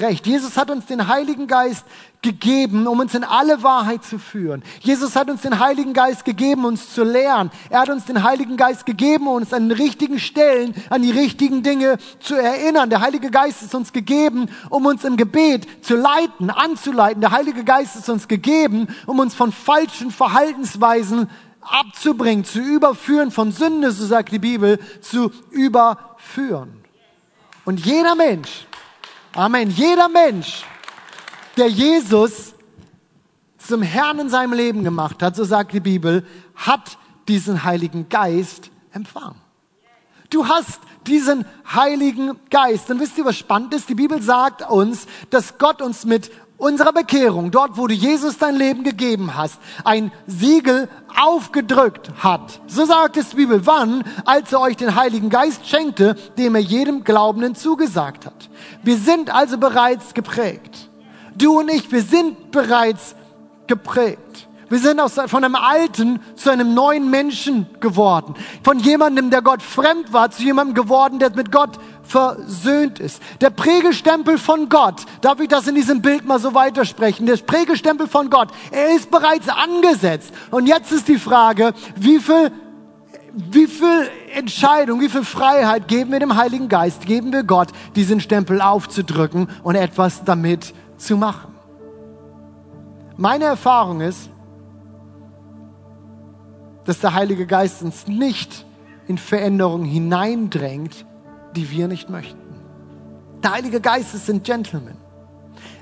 recht. 0.00 0.26
Jesus 0.26 0.56
hat 0.56 0.70
uns 0.70 0.86
den 0.86 1.08
Heiligen 1.08 1.46
Geist 1.46 1.84
gegeben, 2.22 2.86
um 2.86 3.00
uns 3.00 3.14
in 3.14 3.24
alle 3.24 3.62
Wahrheit 3.62 4.04
zu 4.04 4.18
führen. 4.18 4.62
Jesus 4.80 5.14
hat 5.16 5.30
uns 5.30 5.42
den 5.42 5.58
Heiligen 5.58 5.92
Geist 5.92 6.24
gegeben, 6.24 6.64
uns 6.64 6.92
zu 6.92 7.04
lehren. 7.04 7.50
Er 7.70 7.80
hat 7.80 7.88
uns 7.88 8.04
den 8.04 8.22
Heiligen 8.22 8.56
Geist 8.56 8.86
gegeben, 8.86 9.28
uns 9.28 9.52
an 9.52 9.68
den 9.68 9.78
richtigen 9.78 10.18
Stellen, 10.18 10.74
an 10.90 11.02
die 11.02 11.10
richtigen 11.10 11.62
Dinge 11.62 11.98
zu 12.18 12.34
erinnern. 12.34 12.90
Der 12.90 13.00
Heilige 13.00 13.30
Geist 13.30 13.62
ist 13.62 13.74
uns 13.74 13.92
gegeben, 13.92 14.48
um 14.70 14.86
uns 14.86 15.04
im 15.04 15.16
Gebet 15.16 15.84
zu 15.84 15.94
leiten, 15.96 16.50
anzuleiten. 16.50 17.20
Der 17.20 17.30
Heilige 17.30 17.64
Geist 17.64 17.96
ist 17.96 18.08
uns 18.08 18.28
gegeben, 18.28 18.88
um 19.06 19.18
uns 19.18 19.34
von 19.34 19.52
falschen 19.52 20.10
Verhaltensweisen 20.10 21.30
abzubringen, 21.60 22.44
zu 22.44 22.60
überführen, 22.60 23.30
von 23.30 23.52
Sünde, 23.52 23.90
so 23.92 24.06
sagt 24.06 24.32
die 24.32 24.38
Bibel, 24.38 24.78
zu 25.00 25.32
überführen. 25.50 26.84
Und 27.64 27.84
jeder 27.84 28.14
Mensch, 28.14 28.66
Amen. 29.36 29.68
Jeder 29.68 30.08
Mensch, 30.08 30.64
der 31.58 31.68
Jesus 31.68 32.54
zum 33.58 33.82
Herrn 33.82 34.18
in 34.18 34.30
seinem 34.30 34.54
Leben 34.54 34.82
gemacht 34.82 35.22
hat, 35.22 35.36
so 35.36 35.44
sagt 35.44 35.74
die 35.74 35.80
Bibel, 35.80 36.26
hat 36.54 36.96
diesen 37.28 37.62
Heiligen 37.62 38.08
Geist 38.08 38.70
empfangen. 38.94 39.36
Du 40.30 40.48
hast 40.48 40.80
diesen 41.06 41.44
Heiligen 41.70 42.40
Geist. 42.48 42.90
Und 42.90 42.98
wisst 42.98 43.18
ihr, 43.18 43.26
was 43.26 43.36
spannend 43.36 43.74
ist? 43.74 43.90
Die 43.90 43.94
Bibel 43.94 44.22
sagt 44.22 44.70
uns, 44.70 45.06
dass 45.28 45.58
Gott 45.58 45.82
uns 45.82 46.06
mit 46.06 46.30
unserer 46.56 46.94
Bekehrung, 46.94 47.50
dort 47.50 47.76
wo 47.76 47.86
du 47.86 47.92
Jesus 47.92 48.38
dein 48.38 48.56
Leben 48.56 48.84
gegeben 48.84 49.36
hast, 49.36 49.58
ein 49.84 50.12
Siegel 50.26 50.88
aufgedrückt 51.14 52.10
hat. 52.20 52.62
So 52.68 52.86
sagt 52.86 53.18
es 53.18 53.30
die 53.30 53.36
Bibel. 53.36 53.66
Wann? 53.66 54.02
Als 54.24 54.52
er 54.52 54.60
euch 54.60 54.76
den 54.76 54.94
Heiligen 54.94 55.28
Geist 55.28 55.68
schenkte, 55.68 56.14
dem 56.38 56.54
er 56.54 56.62
jedem 56.62 57.04
Glaubenden 57.04 57.54
zugesagt 57.54 58.24
hat. 58.24 58.48
Wir 58.86 58.98
sind 58.98 59.34
also 59.34 59.58
bereits 59.58 60.14
geprägt. 60.14 60.88
Du 61.34 61.58
und 61.58 61.68
ich, 61.68 61.90
wir 61.90 62.02
sind 62.02 62.52
bereits 62.52 63.16
geprägt. 63.66 64.46
Wir 64.68 64.78
sind 64.78 65.00
aus, 65.00 65.14
von 65.26 65.42
einem 65.42 65.56
alten 65.56 66.20
zu 66.36 66.50
einem 66.50 66.72
neuen 66.72 67.10
Menschen 67.10 67.66
geworden. 67.80 68.36
Von 68.62 68.78
jemandem, 68.78 69.30
der 69.30 69.42
Gott 69.42 69.60
fremd 69.60 70.12
war, 70.12 70.30
zu 70.30 70.44
jemandem 70.44 70.76
geworden, 70.76 71.18
der 71.18 71.34
mit 71.34 71.50
Gott 71.50 71.80
versöhnt 72.04 73.00
ist. 73.00 73.20
Der 73.40 73.50
Prägestempel 73.50 74.38
von 74.38 74.68
Gott, 74.68 75.02
darf 75.20 75.40
ich 75.40 75.48
das 75.48 75.66
in 75.66 75.74
diesem 75.74 76.00
Bild 76.00 76.24
mal 76.24 76.38
so 76.38 76.54
weitersprechen? 76.54 77.26
Der 77.26 77.38
Prägestempel 77.38 78.06
von 78.06 78.30
Gott, 78.30 78.50
er 78.70 78.94
ist 78.94 79.10
bereits 79.10 79.48
angesetzt. 79.48 80.32
Und 80.52 80.68
jetzt 80.68 80.92
ist 80.92 81.08
die 81.08 81.18
Frage, 81.18 81.74
wie 81.96 82.20
viel, 82.20 82.52
wie 83.36 83.66
viel 83.66 84.08
Entscheidung, 84.34 85.00
wie 85.00 85.10
viel 85.10 85.24
Freiheit 85.24 85.88
geben 85.88 86.10
wir 86.12 86.20
dem 86.20 86.36
Heiligen 86.36 86.70
Geist, 86.70 87.04
geben 87.04 87.32
wir 87.32 87.44
Gott, 87.44 87.68
diesen 87.94 88.20
Stempel 88.20 88.62
aufzudrücken 88.62 89.48
und 89.62 89.74
etwas 89.74 90.24
damit 90.24 90.72
zu 90.96 91.18
machen? 91.18 91.54
Meine 93.18 93.44
Erfahrung 93.44 94.00
ist, 94.00 94.30
dass 96.86 97.00
der 97.00 97.12
Heilige 97.12 97.46
Geist 97.46 97.82
uns 97.82 98.06
nicht 98.06 98.64
in 99.06 99.18
Veränderung 99.18 99.84
hineindrängt, 99.84 101.04
die 101.54 101.70
wir 101.70 101.88
nicht 101.88 102.08
möchten. 102.08 102.38
Der 103.42 103.52
Heilige 103.52 103.80
Geist 103.80 104.14
ist 104.14 104.30
ein 104.30 104.42
Gentleman. 104.42 104.96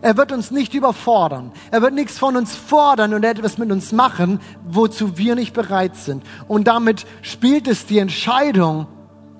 Er 0.04 0.18
wird 0.18 0.32
uns 0.32 0.50
nicht 0.50 0.74
überfordern. 0.74 1.50
Er 1.70 1.80
wird 1.80 1.94
nichts 1.94 2.18
von 2.18 2.36
uns 2.36 2.54
fordern 2.54 3.14
und 3.14 3.24
etwas 3.24 3.56
mit 3.56 3.72
uns 3.72 3.90
machen, 3.90 4.38
wozu 4.68 5.16
wir 5.16 5.34
nicht 5.34 5.54
bereit 5.54 5.96
sind. 5.96 6.22
Und 6.46 6.66
damit 6.68 7.06
spielt 7.22 7.66
es 7.66 7.86
die 7.86 8.00
Entscheidung, 8.00 8.86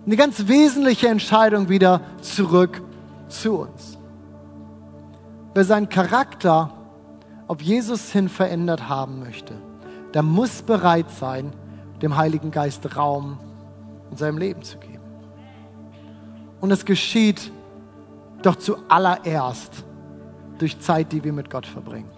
eine 0.06 0.16
ganz 0.16 0.48
wesentliche 0.48 1.08
Entscheidung 1.08 1.68
wieder 1.68 2.00
zurück 2.22 2.80
zu 3.28 3.58
uns. 3.58 3.98
Wer 5.52 5.66
seinen 5.66 5.90
Charakter 5.90 6.72
auf 7.46 7.60
Jesus 7.60 8.10
hin 8.10 8.30
verändert 8.30 8.88
haben 8.88 9.18
möchte, 9.18 9.52
der 10.14 10.22
muss 10.22 10.62
bereit 10.62 11.10
sein, 11.10 11.52
dem 12.00 12.16
Heiligen 12.16 12.50
Geist 12.50 12.96
Raum 12.96 13.38
in 14.10 14.16
seinem 14.16 14.38
Leben 14.38 14.62
zu 14.62 14.78
geben. 14.78 15.04
Und 16.62 16.70
es 16.70 16.86
geschieht 16.86 17.52
doch 18.40 18.56
zuallererst 18.56 19.84
durch 20.58 20.80
Zeit, 20.80 21.12
die 21.12 21.24
wir 21.24 21.32
mit 21.32 21.50
Gott 21.50 21.66
verbringen. 21.66 22.10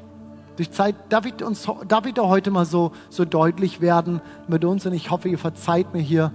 Durch 0.57 0.71
Zeit, 0.71 0.95
darf 1.11 1.27
ich, 1.27 1.43
uns, 1.45 1.69
darf 1.87 2.07
ich 2.07 2.15
da 2.15 2.23
heute 2.23 2.51
mal 2.51 2.65
so, 2.65 2.93
so 3.11 3.25
deutlich 3.25 3.81
werden 3.81 4.21
mit 4.49 4.65
uns 4.65 4.87
und 4.87 4.95
ich 4.95 5.11
hoffe, 5.11 5.29
ihr 5.29 5.39
verzeiht 5.39 5.93
mir 5.93 6.01
hier, 6.01 6.33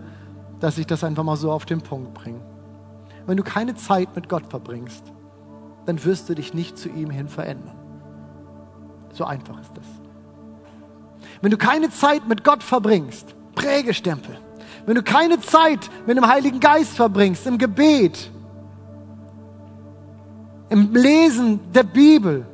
dass 0.60 0.78
ich 0.78 0.86
das 0.86 1.04
einfach 1.04 1.24
mal 1.24 1.36
so 1.36 1.52
auf 1.52 1.66
den 1.66 1.82
Punkt 1.82 2.14
bringe. 2.14 2.40
Wenn 3.26 3.38
du 3.38 3.44
keine 3.44 3.76
Zeit 3.76 4.16
mit 4.16 4.30
Gott 4.30 4.46
verbringst, 4.48 5.04
dann 5.86 6.04
wirst 6.06 6.30
du 6.30 6.36
dich 6.36 6.54
nicht 6.54 6.78
zu 6.78 6.90
ihm 6.90 7.10
hin 7.10 7.28
verändern. 7.28 7.76
So 9.14 9.26
einfach 9.26 9.60
ist 9.60 9.72
das. 9.76 9.86
Wenn 11.42 11.52
du 11.52 11.58
keine 11.58 11.90
Zeit 11.90 12.28
mit 12.28 12.44
Gott 12.44 12.64
verbringst, 12.64 13.36
Prägestempel, 13.56 14.38
wenn 14.86 14.96
du 14.96 15.04
keine 15.04 15.40
Zeit 15.40 15.90
mit 16.06 16.18
dem 16.18 16.28
Heiligen 16.28 16.60
Geist 16.60 16.96
verbringst, 16.96 17.46
im 17.48 17.58
Gebet, 17.58 18.32
im 20.72 20.96
Lesen 20.96 21.60
der 21.74 21.84
Bibel, 21.84 22.46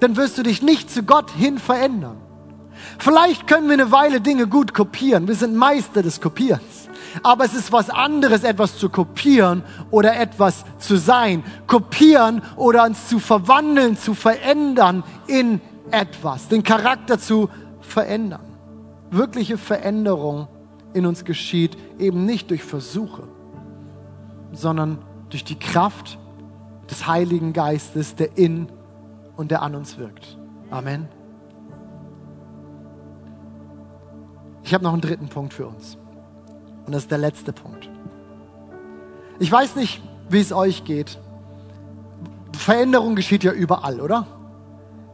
dann 0.00 0.16
wirst 0.16 0.38
du 0.38 0.42
dich 0.42 0.62
nicht 0.62 0.90
zu 0.90 1.02
Gott 1.02 1.30
hin 1.30 1.58
verändern. 1.58 2.16
Vielleicht 2.98 3.46
können 3.46 3.66
wir 3.66 3.74
eine 3.74 3.92
Weile 3.92 4.22
Dinge 4.22 4.46
gut 4.46 4.72
kopieren. 4.72 5.28
Wir 5.28 5.34
sind 5.34 5.54
Meister 5.54 6.02
des 6.02 6.22
Kopierens. 6.22 6.88
Aber 7.22 7.44
es 7.44 7.52
ist 7.52 7.70
was 7.70 7.90
anderes, 7.90 8.44
etwas 8.44 8.78
zu 8.78 8.88
kopieren 8.88 9.62
oder 9.90 10.18
etwas 10.18 10.64
zu 10.78 10.96
sein. 10.96 11.44
Kopieren 11.66 12.40
oder 12.56 12.84
uns 12.84 13.08
zu 13.08 13.18
verwandeln, 13.18 13.98
zu 13.98 14.14
verändern 14.14 15.04
in 15.26 15.60
etwas. 15.90 16.48
Den 16.48 16.62
Charakter 16.62 17.18
zu 17.18 17.50
verändern. 17.82 18.40
Wirkliche 19.10 19.58
Veränderung 19.58 20.48
in 20.94 21.04
uns 21.04 21.26
geschieht, 21.26 21.76
eben 21.98 22.24
nicht 22.24 22.48
durch 22.48 22.62
Versuche, 22.62 23.24
sondern 24.52 24.98
durch 25.28 25.44
die 25.44 25.58
Kraft 25.58 26.18
des 26.90 27.06
Heiligen 27.06 27.52
Geistes, 27.52 28.16
der 28.16 28.36
in 28.36 28.68
und 29.36 29.50
der 29.50 29.62
an 29.62 29.74
uns 29.74 29.96
wirkt. 29.98 30.36
Amen. 30.70 31.08
Ich 34.62 34.74
habe 34.74 34.84
noch 34.84 34.92
einen 34.92 35.00
dritten 35.00 35.28
Punkt 35.28 35.54
für 35.54 35.66
uns. 35.66 35.96
Und 36.86 36.94
das 36.94 37.02
ist 37.02 37.10
der 37.10 37.18
letzte 37.18 37.52
Punkt. 37.52 37.88
Ich 39.38 39.50
weiß 39.50 39.76
nicht, 39.76 40.02
wie 40.28 40.40
es 40.40 40.52
euch 40.52 40.84
geht. 40.84 41.18
Veränderung 42.52 43.14
geschieht 43.14 43.42
ja 43.42 43.52
überall, 43.52 44.00
oder? 44.00 44.26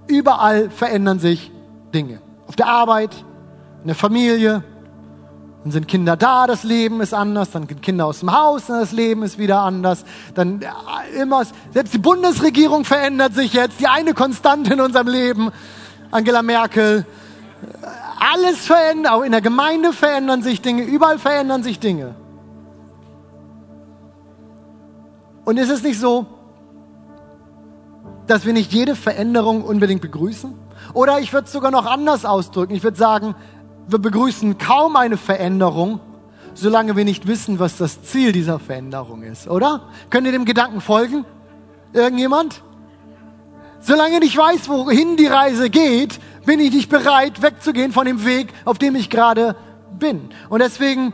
Überall 0.08 0.70
verändern 0.70 1.18
sich 1.18 1.52
Dinge. 1.94 2.20
Auf 2.46 2.56
der 2.56 2.66
Arbeit, 2.66 3.24
in 3.82 3.86
der 3.86 3.96
Familie, 3.96 4.64
dann 5.66 5.72
sind 5.72 5.88
Kinder 5.88 6.16
da, 6.16 6.46
das 6.46 6.62
Leben 6.62 7.00
ist 7.00 7.12
anders. 7.12 7.50
Dann 7.50 7.66
sind 7.66 7.82
Kinder 7.82 8.06
aus 8.06 8.20
dem 8.20 8.30
Haus, 8.30 8.66
das 8.68 8.92
Leben 8.92 9.24
ist 9.24 9.36
wieder 9.36 9.62
anders. 9.62 10.04
Dann 10.32 10.62
äh, 10.62 11.20
immer, 11.20 11.42
selbst 11.74 11.92
die 11.92 11.98
Bundesregierung 11.98 12.84
verändert 12.84 13.34
sich 13.34 13.52
jetzt. 13.52 13.80
Die 13.80 13.88
eine 13.88 14.14
Konstante 14.14 14.74
in 14.74 14.80
unserem 14.80 15.08
Leben, 15.08 15.50
Angela 16.12 16.42
Merkel. 16.42 17.04
Alles 18.20 18.64
verändert, 18.64 19.12
auch 19.12 19.22
in 19.22 19.32
der 19.32 19.40
Gemeinde 19.40 19.92
verändern 19.92 20.40
sich 20.40 20.62
Dinge, 20.62 20.84
überall 20.84 21.18
verändern 21.18 21.64
sich 21.64 21.80
Dinge. 21.80 22.14
Und 25.44 25.56
ist 25.56 25.70
es 25.70 25.82
nicht 25.82 25.98
so, 25.98 26.26
dass 28.28 28.46
wir 28.46 28.52
nicht 28.52 28.72
jede 28.72 28.94
Veränderung 28.94 29.64
unbedingt 29.64 30.00
begrüßen? 30.00 30.54
Oder 30.94 31.18
ich 31.18 31.32
würde 31.32 31.46
es 31.46 31.52
sogar 31.52 31.72
noch 31.72 31.86
anders 31.86 32.24
ausdrücken. 32.24 32.72
Ich 32.74 32.84
würde 32.84 32.96
sagen, 32.96 33.34
wir 33.88 33.98
begrüßen 33.98 34.58
kaum 34.58 34.96
eine 34.96 35.16
Veränderung, 35.16 36.00
solange 36.54 36.96
wir 36.96 37.04
nicht 37.04 37.26
wissen, 37.26 37.58
was 37.58 37.76
das 37.76 38.02
Ziel 38.02 38.32
dieser 38.32 38.58
Veränderung 38.58 39.22
ist, 39.22 39.48
oder? 39.48 39.82
Könnt 40.10 40.26
ihr 40.26 40.32
dem 40.32 40.44
Gedanken 40.44 40.80
folgen? 40.80 41.24
Irgendjemand? 41.92 42.62
Solange 43.80 44.18
ich 44.24 44.36
weiß, 44.36 44.68
wohin 44.68 45.16
die 45.16 45.26
Reise 45.26 45.70
geht, 45.70 46.18
bin 46.44 46.60
ich 46.60 46.72
nicht 46.72 46.88
bereit, 46.88 47.42
wegzugehen 47.42 47.92
von 47.92 48.06
dem 48.06 48.24
Weg, 48.24 48.48
auf 48.64 48.78
dem 48.78 48.96
ich 48.96 49.10
gerade 49.10 49.54
bin. 49.98 50.30
Und 50.48 50.60
deswegen 50.60 51.12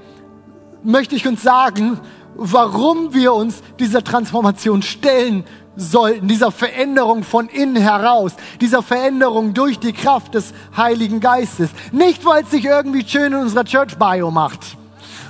möchte 0.82 1.14
ich 1.14 1.26
uns 1.26 1.42
sagen, 1.42 2.00
warum 2.34 3.12
wir 3.12 3.34
uns 3.34 3.62
dieser 3.78 4.02
Transformation 4.02 4.82
stellen 4.82 5.44
sollten, 5.76 6.28
dieser 6.28 6.50
Veränderung 6.50 7.22
von 7.22 7.48
innen 7.48 7.76
heraus, 7.76 8.32
dieser 8.60 8.82
Veränderung 8.82 9.54
durch 9.54 9.78
die 9.78 9.92
Kraft 9.92 10.34
des 10.34 10.52
Heiligen 10.76 11.20
Geistes. 11.20 11.70
Nicht, 11.92 12.24
weil 12.24 12.42
es 12.42 12.50
sich 12.50 12.64
irgendwie 12.64 13.06
schön 13.06 13.32
in 13.32 13.38
unserer 13.40 13.64
Church 13.64 13.96
Bio 13.98 14.30
macht 14.30 14.76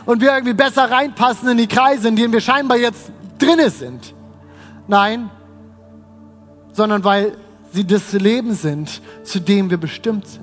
und 0.04 0.20
wir 0.20 0.32
irgendwie 0.32 0.54
besser 0.54 0.90
reinpassen 0.90 1.48
in 1.48 1.58
die 1.58 1.68
Kreise, 1.68 2.08
in 2.08 2.16
denen 2.16 2.32
wir 2.32 2.40
scheinbar 2.40 2.78
jetzt 2.78 3.10
drinne 3.38 3.70
sind. 3.70 4.14
Nein, 4.88 5.30
sondern 6.72 7.04
weil 7.04 7.36
sie 7.72 7.86
das 7.86 8.12
Leben 8.12 8.54
sind, 8.54 9.00
zu 9.24 9.40
dem 9.40 9.70
wir 9.70 9.78
bestimmt 9.78 10.26
sind. 10.26 10.41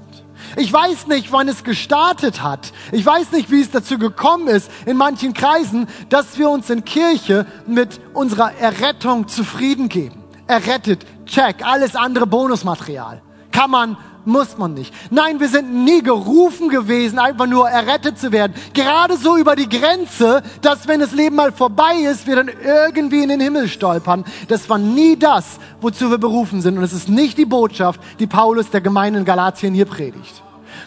Ich 0.55 0.71
weiß 0.71 1.07
nicht, 1.07 1.31
wann 1.31 1.47
es 1.47 1.63
gestartet 1.63 2.41
hat. 2.41 2.71
Ich 2.91 3.05
weiß 3.05 3.31
nicht, 3.31 3.51
wie 3.51 3.61
es 3.61 3.71
dazu 3.71 3.97
gekommen 3.97 4.47
ist 4.47 4.71
in 4.85 4.97
manchen 4.97 5.33
Kreisen, 5.33 5.87
dass 6.09 6.37
wir 6.37 6.49
uns 6.49 6.69
in 6.69 6.85
Kirche 6.85 7.45
mit 7.67 7.99
unserer 8.13 8.53
Errettung 8.55 9.27
zufrieden 9.27 9.89
geben. 9.89 10.23
Errettet, 10.47 11.05
check, 11.25 11.65
alles 11.65 11.95
andere 11.95 12.27
Bonusmaterial. 12.27 13.21
Kann 13.51 13.71
man 13.71 13.97
muss 14.29 14.57
man 14.57 14.73
nicht. 14.73 14.93
Nein, 15.11 15.39
wir 15.39 15.49
sind 15.49 15.73
nie 15.73 16.01
gerufen 16.01 16.69
gewesen, 16.69 17.19
einfach 17.19 17.47
nur 17.47 17.69
errettet 17.69 18.17
zu 18.17 18.31
werden. 18.31 18.53
Gerade 18.73 19.17
so 19.17 19.37
über 19.37 19.55
die 19.55 19.67
Grenze, 19.67 20.41
dass 20.61 20.87
wenn 20.87 20.99
das 20.99 21.11
Leben 21.11 21.35
mal 21.35 21.51
vorbei 21.51 21.95
ist, 22.09 22.27
wir 22.27 22.37
dann 22.37 22.49
irgendwie 22.63 23.23
in 23.23 23.29
den 23.29 23.41
Himmel 23.41 23.67
stolpern. 23.67 24.23
Das 24.47 24.69
war 24.69 24.77
nie 24.77 25.17
das, 25.17 25.59
wozu 25.81 26.09
wir 26.09 26.17
berufen 26.17 26.61
sind. 26.61 26.77
Und 26.77 26.83
es 26.83 26.93
ist 26.93 27.09
nicht 27.09 27.37
die 27.37 27.45
Botschaft, 27.45 27.99
die 28.19 28.27
Paulus 28.27 28.69
der 28.69 28.81
Gemeinde 28.81 29.19
in 29.19 29.25
Galatien 29.25 29.73
hier 29.73 29.85
predigt. 29.85 30.43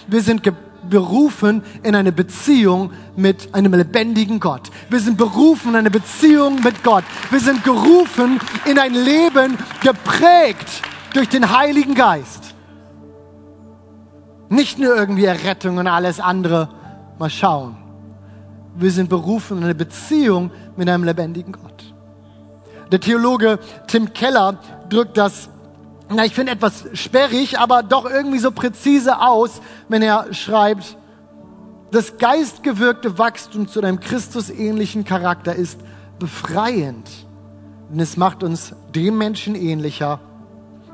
Wir 0.07 0.23
sind 0.23 0.43
berufen 0.89 1.63
in 1.83 1.95
eine 1.95 2.13
Beziehung 2.13 2.91
mit 3.17 3.55
einem 3.55 3.75
lebendigen 3.75 4.41
Gott. 4.41 4.71
Wir 4.91 5.01
sind 5.01 5.17
berufen 5.17 5.71
in 5.71 5.77
eine 5.77 5.91
Beziehung 5.91 6.61
mit 6.63 6.83
Gott. 6.83 7.05
Wir 7.31 7.41
sind 7.41 7.63
gerufen 7.65 8.41
in 8.65 8.79
ein 8.79 8.95
Leben 8.95 9.59
geprägt 9.81 10.83
durch 11.15 11.29
den 11.29 11.57
Heiligen 11.57 11.95
Geist. 11.95 12.52
Nicht 14.53 14.79
nur 14.79 14.95
irgendwie 14.95 15.25
Errettung 15.25 15.79
und 15.79 15.87
alles 15.87 16.21
andere. 16.21 16.69
Mal 17.19 17.31
schauen. 17.31 17.75
Wir 18.75 18.91
sind 18.91 19.09
berufen 19.09 19.57
in 19.57 19.65
eine 19.65 19.75
Beziehung 19.75 20.51
mit 20.77 20.91
einem 20.91 21.05
lebendigen 21.05 21.53
Gott. 21.53 21.95
Der 22.91 23.01
Theologe 23.01 23.59
Tim 23.87 24.13
Keller 24.13 24.59
drückt 24.91 25.17
das, 25.17 25.49
na, 26.11 26.27
ich 26.27 26.35
finde 26.35 26.53
etwas 26.53 26.85
sperrig, 26.93 27.59
aber 27.59 27.83
doch 27.83 28.05
irgendwie 28.05 28.41
so 28.41 28.51
präzise 28.51 29.23
aus, 29.23 29.63
wenn 29.89 30.03
er 30.03 30.35
schreibt, 30.35 30.99
das 31.91 32.19
geistgewirkte 32.19 33.17
Wachstum 33.17 33.69
zu 33.69 33.81
einem 33.81 34.01
Christusähnlichen 34.01 35.05
Charakter 35.05 35.55
ist 35.55 35.81
befreiend, 36.19 37.09
denn 37.91 38.01
es 38.01 38.19
macht 38.19 38.43
uns 38.43 38.75
dem 38.95 39.17
Menschen 39.17 39.55
ähnlicher, 39.55 40.21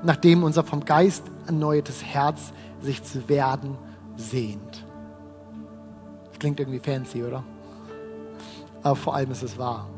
nachdem 0.05 0.45
unser 0.45 0.63
vom 0.63 0.85
Geist 0.85 1.25
erneuertes 1.47 2.05
Herz 2.05 2.53
sich 2.81 3.03
zu 3.03 3.29
werden 3.29 3.77
sehnt. 4.17 4.85
Das 6.31 6.39
klingt 6.39 6.61
irgendwie 6.61 6.79
fancy, 6.79 7.23
oder? 7.23 7.43
Aber 8.83 8.97
vor 8.97 9.15
allem 9.15 9.31
ist 9.31 9.43
es 9.43 9.59
wahr. 9.59 9.89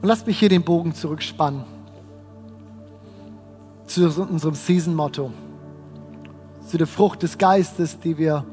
Und 0.00 0.08
lasst 0.08 0.26
mich 0.26 0.38
hier 0.38 0.48
den 0.48 0.62
Bogen 0.62 0.94
zurückspannen 0.94 1.64
zu 3.86 4.04
unserem 4.22 4.54
Season-Motto, 4.54 5.32
zu 6.66 6.76
der 6.76 6.86
Frucht 6.86 7.22
des 7.22 7.38
Geistes, 7.38 7.98
die 8.00 8.18
wir, 8.18 8.44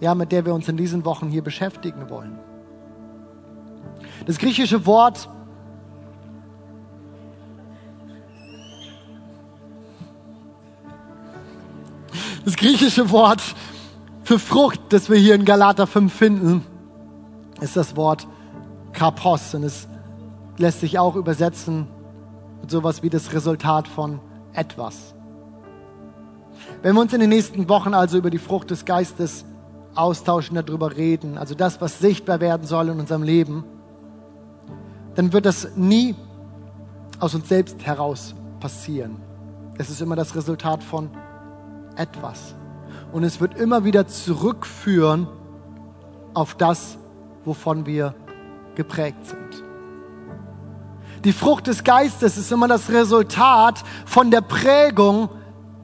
ja, 0.00 0.14
mit 0.14 0.32
der 0.32 0.46
wir 0.46 0.54
uns 0.54 0.68
in 0.68 0.76
diesen 0.76 1.04
Wochen 1.04 1.28
hier 1.28 1.42
beschäftigen 1.42 2.08
wollen. 2.08 2.38
Das 4.26 4.38
griechische 4.38 4.86
Wort 4.86 5.28
Das 12.44 12.56
griechische 12.56 13.10
Wort 13.10 13.42
für 14.22 14.38
Frucht, 14.38 14.80
das 14.90 15.08
wir 15.08 15.16
hier 15.16 15.34
in 15.34 15.46
Galater 15.46 15.86
5 15.86 16.12
finden, 16.12 16.66
ist 17.60 17.76
das 17.76 17.96
Wort 17.96 18.26
Karpos. 18.92 19.54
Und 19.54 19.62
es 19.64 19.88
lässt 20.58 20.80
sich 20.80 20.98
auch 20.98 21.16
übersetzen 21.16 21.86
mit 22.60 22.70
sowas 22.70 23.02
wie 23.02 23.08
das 23.08 23.32
Resultat 23.32 23.88
von 23.88 24.20
etwas. 24.52 25.14
Wenn 26.82 26.94
wir 26.94 27.00
uns 27.00 27.14
in 27.14 27.20
den 27.20 27.30
nächsten 27.30 27.68
Wochen 27.70 27.94
also 27.94 28.18
über 28.18 28.28
die 28.28 28.38
Frucht 28.38 28.70
des 28.70 28.84
Geistes 28.84 29.46
austauschen, 29.94 30.54
darüber 30.54 30.96
reden, 30.96 31.38
also 31.38 31.54
das, 31.54 31.80
was 31.80 31.98
sichtbar 31.98 32.40
werden 32.40 32.66
soll 32.66 32.90
in 32.90 33.00
unserem 33.00 33.22
Leben, 33.22 33.64
dann 35.14 35.32
wird 35.32 35.46
das 35.46 35.76
nie 35.76 36.14
aus 37.20 37.34
uns 37.34 37.48
selbst 37.48 37.86
heraus 37.86 38.34
passieren. 38.60 39.16
Es 39.78 39.88
ist 39.88 40.02
immer 40.02 40.16
das 40.16 40.36
Resultat 40.36 40.82
von 40.82 41.10
etwas. 41.96 42.54
Und 43.12 43.24
es 43.24 43.40
wird 43.40 43.58
immer 43.58 43.84
wieder 43.84 44.06
zurückführen 44.06 45.28
auf 46.34 46.54
das, 46.54 46.98
wovon 47.44 47.86
wir 47.86 48.14
geprägt 48.74 49.24
sind. 49.26 49.62
Die 51.24 51.32
Frucht 51.32 51.68
des 51.68 51.84
Geistes 51.84 52.36
ist 52.36 52.52
immer 52.52 52.68
das 52.68 52.90
Resultat 52.90 53.82
von 54.04 54.30
der 54.30 54.40
Prägung, 54.40 55.28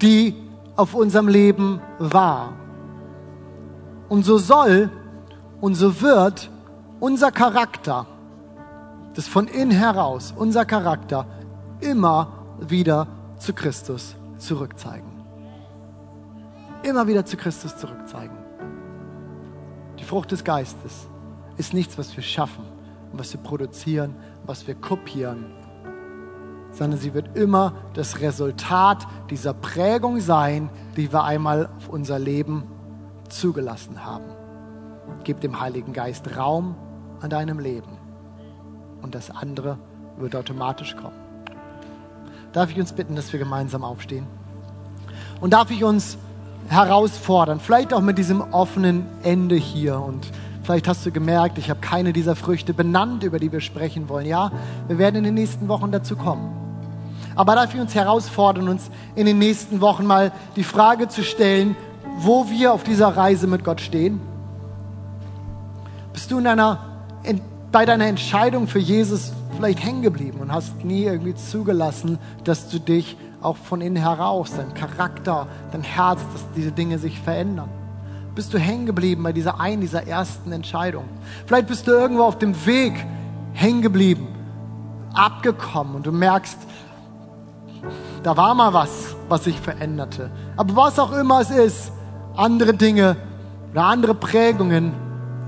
die 0.02 0.34
auf 0.76 0.94
unserem 0.94 1.28
Leben 1.28 1.80
war. 1.98 2.52
Und 4.08 4.24
so 4.24 4.36
soll 4.38 4.90
und 5.60 5.74
so 5.74 6.02
wird 6.02 6.50
unser 6.98 7.30
Charakter, 7.30 8.06
das 9.14 9.28
von 9.28 9.46
innen 9.46 9.70
heraus, 9.70 10.34
unser 10.36 10.64
Charakter, 10.64 11.26
immer 11.80 12.32
wieder 12.60 13.06
zu 13.38 13.54
Christus 13.54 14.16
zurückzeigen 14.36 15.09
immer 16.82 17.06
wieder 17.06 17.24
zu 17.24 17.36
Christus 17.36 17.76
zurückzeigen. 17.76 18.36
Die 19.98 20.04
Frucht 20.04 20.32
des 20.32 20.44
Geistes 20.44 21.08
ist 21.56 21.74
nichts, 21.74 21.98
was 21.98 22.16
wir 22.16 22.22
schaffen 22.22 22.64
und 23.12 23.18
was 23.18 23.32
wir 23.32 23.40
produzieren, 23.40 24.14
was 24.46 24.66
wir 24.66 24.74
kopieren, 24.74 25.52
sondern 26.72 26.98
sie 26.98 27.14
wird 27.14 27.36
immer 27.36 27.74
das 27.94 28.20
Resultat 28.20 29.06
dieser 29.28 29.52
Prägung 29.52 30.20
sein, 30.20 30.70
die 30.96 31.12
wir 31.12 31.24
einmal 31.24 31.68
auf 31.76 31.88
unser 31.88 32.18
Leben 32.18 32.64
zugelassen 33.28 34.04
haben. 34.04 34.24
Gib 35.24 35.40
dem 35.40 35.60
Heiligen 35.60 35.92
Geist 35.92 36.36
Raum 36.36 36.76
an 37.20 37.30
deinem 37.30 37.58
Leben 37.58 37.98
und 39.02 39.14
das 39.14 39.30
andere 39.30 39.78
wird 40.16 40.36
automatisch 40.36 40.96
kommen. 40.96 41.18
Darf 42.52 42.70
ich 42.70 42.78
uns 42.78 42.92
bitten, 42.92 43.16
dass 43.16 43.32
wir 43.32 43.38
gemeinsam 43.38 43.84
aufstehen? 43.84 44.26
Und 45.40 45.52
darf 45.52 45.70
ich 45.70 45.84
uns 45.84 46.18
herausfordern. 46.70 47.60
Vielleicht 47.60 47.92
auch 47.92 48.00
mit 48.00 48.16
diesem 48.16 48.40
offenen 48.40 49.04
Ende 49.22 49.56
hier. 49.56 50.00
Und 50.00 50.26
vielleicht 50.62 50.86
hast 50.86 51.04
du 51.04 51.10
gemerkt, 51.10 51.58
ich 51.58 51.68
habe 51.68 51.80
keine 51.80 52.12
dieser 52.12 52.36
Früchte 52.36 52.72
benannt, 52.72 53.24
über 53.24 53.38
die 53.38 53.50
wir 53.50 53.60
sprechen 53.60 54.08
wollen. 54.08 54.26
Ja, 54.26 54.52
wir 54.86 54.98
werden 54.98 55.16
in 55.16 55.24
den 55.24 55.34
nächsten 55.34 55.68
Wochen 55.68 55.90
dazu 55.90 56.16
kommen. 56.16 56.56
Aber 57.34 57.54
darf 57.54 57.74
ich 57.74 57.80
uns 57.80 57.94
herausfordern, 57.94 58.68
uns 58.68 58.90
in 59.14 59.26
den 59.26 59.38
nächsten 59.38 59.80
Wochen 59.80 60.06
mal 60.06 60.32
die 60.56 60.64
Frage 60.64 61.08
zu 61.08 61.24
stellen, 61.24 61.76
wo 62.18 62.48
wir 62.50 62.72
auf 62.72 62.84
dieser 62.84 63.08
Reise 63.08 63.46
mit 63.46 63.64
Gott 63.64 63.80
stehen? 63.80 64.20
Bist 66.12 66.30
du 66.30 66.38
in 66.38 66.44
deiner, 66.44 66.78
in, 67.22 67.40
bei 67.72 67.84
deiner 67.84 68.06
Entscheidung 68.06 68.66
für 68.66 68.78
Jesus 68.78 69.32
vielleicht 69.56 69.82
hängen 69.82 70.02
geblieben 70.02 70.38
und 70.40 70.52
hast 70.52 70.84
nie 70.84 71.04
irgendwie 71.04 71.34
zugelassen, 71.34 72.18
dass 72.44 72.68
du 72.68 72.78
dich 72.78 73.16
auch 73.42 73.56
von 73.56 73.80
innen 73.80 73.96
heraus, 73.96 74.52
dein 74.56 74.74
Charakter, 74.74 75.46
dein 75.72 75.82
Herz, 75.82 76.20
dass 76.32 76.44
diese 76.54 76.72
Dinge 76.72 76.98
sich 76.98 77.20
verändern? 77.20 77.68
Bist 78.34 78.54
du 78.54 78.58
hängen 78.58 78.86
geblieben 78.86 79.22
bei 79.22 79.32
dieser 79.32 79.60
einen, 79.60 79.80
dieser 79.80 80.06
ersten 80.06 80.52
Entscheidung? 80.52 81.04
Vielleicht 81.46 81.66
bist 81.66 81.86
du 81.86 81.92
irgendwo 81.92 82.22
auf 82.22 82.38
dem 82.38 82.66
Weg 82.66 82.94
hängen 83.52 83.82
geblieben, 83.82 84.28
abgekommen 85.14 85.96
und 85.96 86.06
du 86.06 86.12
merkst, 86.12 86.58
da 88.22 88.36
war 88.36 88.54
mal 88.54 88.72
was, 88.72 89.16
was 89.28 89.44
sich 89.44 89.58
veränderte. 89.58 90.30
Aber 90.56 90.76
was 90.76 90.98
auch 90.98 91.12
immer 91.12 91.40
es 91.40 91.50
ist, 91.50 91.92
andere 92.36 92.74
Dinge 92.74 93.16
oder 93.72 93.84
andere 93.84 94.14
Prägungen 94.14 94.92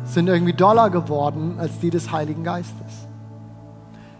sind 0.04 0.28
irgendwie 0.28 0.54
doller 0.54 0.90
geworden 0.90 1.56
als 1.58 1.78
die 1.78 1.90
des 1.90 2.10
Heiligen 2.10 2.42
Geistes. 2.42 3.06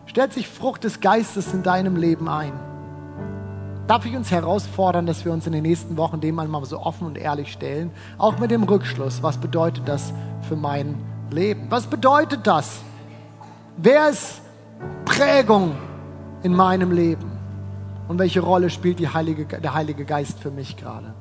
Stellt 0.06 0.32
sich 0.32 0.48
Frucht 0.48 0.84
des 0.84 1.00
Geistes 1.00 1.52
in 1.54 1.62
deinem 1.62 1.96
Leben 1.96 2.28
ein? 2.28 2.52
Darf 3.86 4.06
ich 4.06 4.16
uns 4.16 4.30
herausfordern, 4.30 5.06
dass 5.06 5.24
wir 5.24 5.32
uns 5.32 5.46
in 5.46 5.52
den 5.52 5.62
nächsten 5.62 5.96
Wochen 5.96 6.20
dem 6.20 6.38
einmal 6.38 6.64
so 6.64 6.80
offen 6.80 7.06
und 7.06 7.18
ehrlich 7.18 7.52
stellen, 7.52 7.90
auch 8.18 8.38
mit 8.38 8.50
dem 8.50 8.62
Rückschluss, 8.62 9.22
was 9.22 9.38
bedeutet 9.38 9.88
das 9.88 10.12
für 10.48 10.56
mein 10.56 10.94
Leben? 11.30 11.66
Was 11.70 11.86
bedeutet 11.86 12.46
das? 12.46 12.80
Wer 13.76 14.10
ist 14.10 14.42
Prägung 15.04 15.74
in 16.42 16.54
meinem 16.54 16.92
Leben? 16.92 17.30
Und 18.08 18.18
welche 18.18 18.40
Rolle 18.40 18.68
spielt 18.68 18.98
Heilige, 19.14 19.46
der 19.46 19.74
Heilige 19.74 20.04
Geist 20.04 20.38
für 20.40 20.50
mich 20.50 20.76
gerade? 20.76 21.14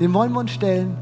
Dem 0.00 0.14
wollen 0.14 0.32
wir 0.32 0.40
uns 0.40 0.52
stellen. 0.52 0.96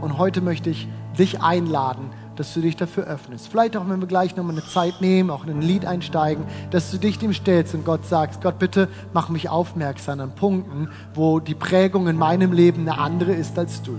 Und 0.00 0.18
heute 0.18 0.40
möchte 0.40 0.70
ich 0.70 0.88
dich 1.18 1.42
einladen, 1.42 2.10
dass 2.38 2.54
du 2.54 2.60
dich 2.60 2.76
dafür 2.76 3.04
öffnest. 3.04 3.48
Vielleicht 3.48 3.76
auch, 3.76 3.88
wenn 3.88 4.00
wir 4.00 4.06
gleich 4.06 4.36
nochmal 4.36 4.52
eine 4.52 4.64
Zeit 4.64 5.00
nehmen, 5.00 5.30
auch 5.30 5.44
in 5.44 5.50
ein 5.50 5.62
Lied 5.62 5.84
einsteigen, 5.84 6.44
dass 6.70 6.90
du 6.90 6.98
dich 6.98 7.18
dem 7.18 7.32
stellst 7.32 7.74
und 7.74 7.84
Gott 7.84 8.06
sagst, 8.06 8.40
Gott, 8.42 8.58
bitte 8.60 8.88
mach 9.12 9.28
mich 9.28 9.48
aufmerksam 9.48 10.20
an 10.20 10.30
Punkten, 10.30 10.88
wo 11.14 11.40
die 11.40 11.56
Prägung 11.56 12.06
in 12.06 12.16
meinem 12.16 12.52
Leben 12.52 12.82
eine 12.82 12.98
andere 12.98 13.32
ist 13.32 13.58
als 13.58 13.82
du. 13.82 13.98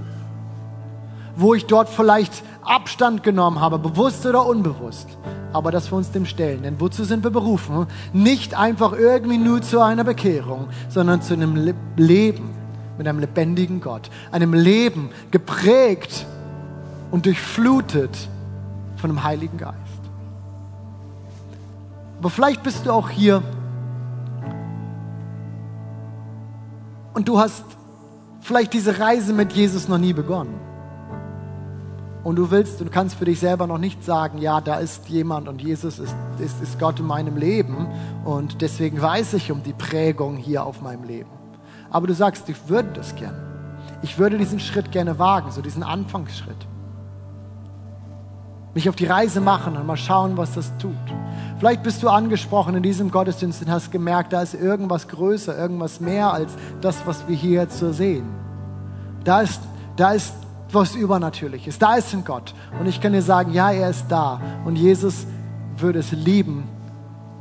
Wo 1.36 1.54
ich 1.54 1.66
dort 1.66 1.90
vielleicht 1.90 2.44
Abstand 2.64 3.24
genommen 3.24 3.60
habe, 3.60 3.78
bewusst 3.78 4.26
oder 4.26 4.46
unbewusst. 4.46 5.10
Aber 5.52 5.72
dass 5.72 5.92
wir 5.92 5.98
uns 5.98 6.12
dem 6.12 6.26
stellen. 6.26 6.64
Denn 6.64 6.80
wozu 6.80 7.04
sind 7.04 7.24
wir 7.24 7.32
berufen? 7.32 7.88
Nicht 8.14 8.58
einfach 8.58 8.94
irgendwie 8.94 9.38
nur 9.38 9.62
zu 9.62 9.82
einer 9.82 10.04
Bekehrung, 10.04 10.68
sondern 10.88 11.22
zu 11.22 11.34
einem 11.34 11.74
Leben 11.98 12.52
mit 12.98 13.08
einem 13.08 13.20
lebendigen 13.20 13.82
Gott. 13.82 14.10
Einem 14.32 14.54
Leben 14.54 15.10
geprägt 15.32 16.26
und 17.12 17.26
durchflutet 17.26 18.30
von 18.98 19.10
dem 19.10 19.24
Heiligen 19.24 19.58
Geist. 19.58 19.78
Aber 22.20 22.30
vielleicht 22.30 22.64
bist 22.64 22.86
du 22.86 22.92
auch 22.92 23.10
hier 23.10 23.42
und 27.14 27.28
du 27.28 27.40
hast 27.40 27.64
vielleicht 28.42 28.74
diese 28.74 29.00
Reise 29.00 29.34
mit 29.34 29.54
Jesus 29.54 29.88
noch 29.88 29.98
nie 29.98 30.14
begonnen. 30.14 30.60
Und 32.22 32.36
du 32.36 32.52
willst 32.52 32.82
und 32.82 32.92
kannst 32.92 33.16
für 33.16 33.24
dich 33.24 33.40
selber 33.40 33.66
noch 33.66 33.78
nicht 33.78 34.04
sagen, 34.04 34.40
ja, 34.40 34.60
da 34.60 34.76
ist 34.76 35.08
jemand 35.08 35.48
und 35.48 35.62
Jesus 35.62 36.00
ist, 36.00 36.14
ist, 36.40 36.62
ist 36.62 36.78
Gott 36.78 37.00
in 37.00 37.08
meinem 37.08 37.38
Leben 37.38 37.88
und 38.26 38.62
deswegen 38.62 39.02
weiß 39.02 39.34
ich 39.36 39.52
um 39.54 39.64
die 39.64 39.72
Prägung 39.72 40.36
hier 40.36 40.66
auf 40.66 40.82
meinem 40.82 41.06
Leben. 41.06 41.30
Aber 41.90 42.08
du 42.08 42.14
sagst, 42.14 42.50
ich 42.50 42.68
würde 42.68 42.90
das 42.94 43.16
gerne. 43.16 43.38
Ich 44.02 44.20
würde 44.20 44.38
diesen 44.38 44.60
Schritt 44.60 44.92
gerne 44.92 45.18
wagen, 45.18 45.52
so 45.52 45.62
diesen 45.62 45.82
Anfangsschritt 45.82 46.69
mich 48.74 48.88
auf 48.88 48.96
die 48.96 49.06
Reise 49.06 49.42
machen 49.42 49.76
und 49.76 49.86
mal 49.86 49.98
schauen, 49.98 50.38
was 50.38 50.54
das 50.54 50.72
tut. 50.78 50.94
Vielleicht 51.58 51.84
bist 51.84 52.04
du 52.04 52.10
angesprochen 52.10 52.76
in 52.76 52.84
diesem 52.84 53.12
Gottesdienst 53.12 53.62
und 53.62 53.72
hast 53.72 53.92
gemerkt, 53.92 54.32
da 54.32 54.42
ist 54.42 54.54
irgendwas 54.54 55.08
größer, 55.08 55.58
irgendwas 55.58 56.00
mehr 56.00 56.32
als 56.32 56.54
das, 56.82 57.06
was 57.06 57.28
wir 57.28 57.36
hier 57.36 57.62
jetzt 57.62 57.80
so 57.80 57.92
sehen. 57.92 58.26
Da 59.24 59.42
ist, 59.42 59.62
da 59.96 60.12
ist 60.12 60.34
was 60.72 60.96
Übernatürliches, 60.96 61.80
da 61.80 61.96
ist 61.96 62.14
ein 62.14 62.24
Gott. 62.24 62.54
Und 62.80 62.88
ich 62.88 63.02
kann 63.02 63.14
dir 63.14 63.22
sagen, 63.22 63.52
ja, 63.54 63.72
er 63.72 63.90
ist 63.90 64.06
da. 64.08 64.40
Und 64.66 64.76
Jesus 64.76 65.26
würde 65.78 66.00
es 66.00 66.12
lieben, 66.12 66.64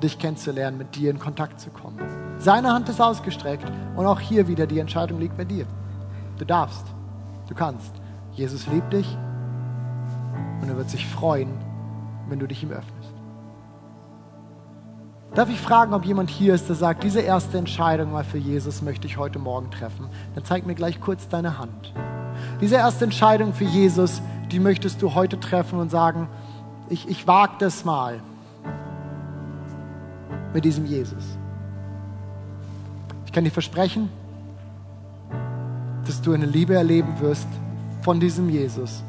dich 0.02 0.18
kennenzulernen, 0.18 0.78
mit 0.78 0.96
dir 0.96 1.10
in 1.10 1.18
Kontakt 1.18 1.60
zu 1.60 1.70
kommen. 1.70 1.98
Seine 2.38 2.72
Hand 2.72 2.88
ist 2.88 3.00
ausgestreckt 3.00 3.70
und 3.96 4.06
auch 4.06 4.20
hier 4.20 4.48
wieder 4.48 4.66
die 4.66 4.78
Entscheidung 4.78 5.20
liegt 5.20 5.36
bei 5.36 5.44
dir. 5.44 5.66
Du 6.38 6.44
darfst, 6.44 6.84
du 7.48 7.54
kannst. 7.54 7.92
Jesus 8.32 8.66
liebt 8.68 8.92
dich 8.92 9.18
und 10.60 10.68
er 10.68 10.76
wird 10.76 10.90
sich 10.90 11.06
freuen, 11.06 11.50
wenn 12.28 12.38
du 12.38 12.46
dich 12.46 12.62
ihm 12.62 12.70
öffnest. 12.70 13.12
Darf 15.34 15.50
ich 15.50 15.60
fragen, 15.60 15.92
ob 15.94 16.04
jemand 16.04 16.30
hier 16.30 16.54
ist, 16.54 16.68
der 16.68 16.76
sagt, 16.76 17.04
diese 17.04 17.20
erste 17.20 17.58
Entscheidung 17.58 18.12
mal 18.12 18.24
für 18.24 18.38
Jesus 18.38 18.82
möchte 18.82 19.06
ich 19.06 19.18
heute 19.18 19.38
Morgen 19.38 19.70
treffen? 19.70 20.08
Dann 20.34 20.44
zeig 20.44 20.66
mir 20.66 20.74
gleich 20.74 21.00
kurz 21.00 21.28
deine 21.28 21.58
Hand. 21.58 21.92
Diese 22.60 22.76
erste 22.76 23.04
Entscheidung 23.04 23.52
für 23.52 23.64
Jesus, 23.64 24.22
die 24.50 24.58
möchtest 24.58 25.02
du 25.02 25.14
heute 25.14 25.38
treffen 25.38 25.78
und 25.78 25.90
sagen, 25.90 26.28
ich, 26.88 27.08
ich 27.08 27.26
wage 27.26 27.52
das 27.58 27.84
mal 27.84 28.20
mit 30.54 30.64
diesem 30.64 30.86
Jesus. 30.86 31.38
Ich 33.26 33.32
kann 33.32 33.44
dir 33.44 33.50
versprechen, 33.50 34.08
dass 36.06 36.22
du 36.22 36.32
eine 36.32 36.46
Liebe 36.46 36.74
erleben 36.74 37.20
wirst 37.20 37.48
von 38.02 38.18
diesem 38.18 38.48
Jesus 38.48 39.02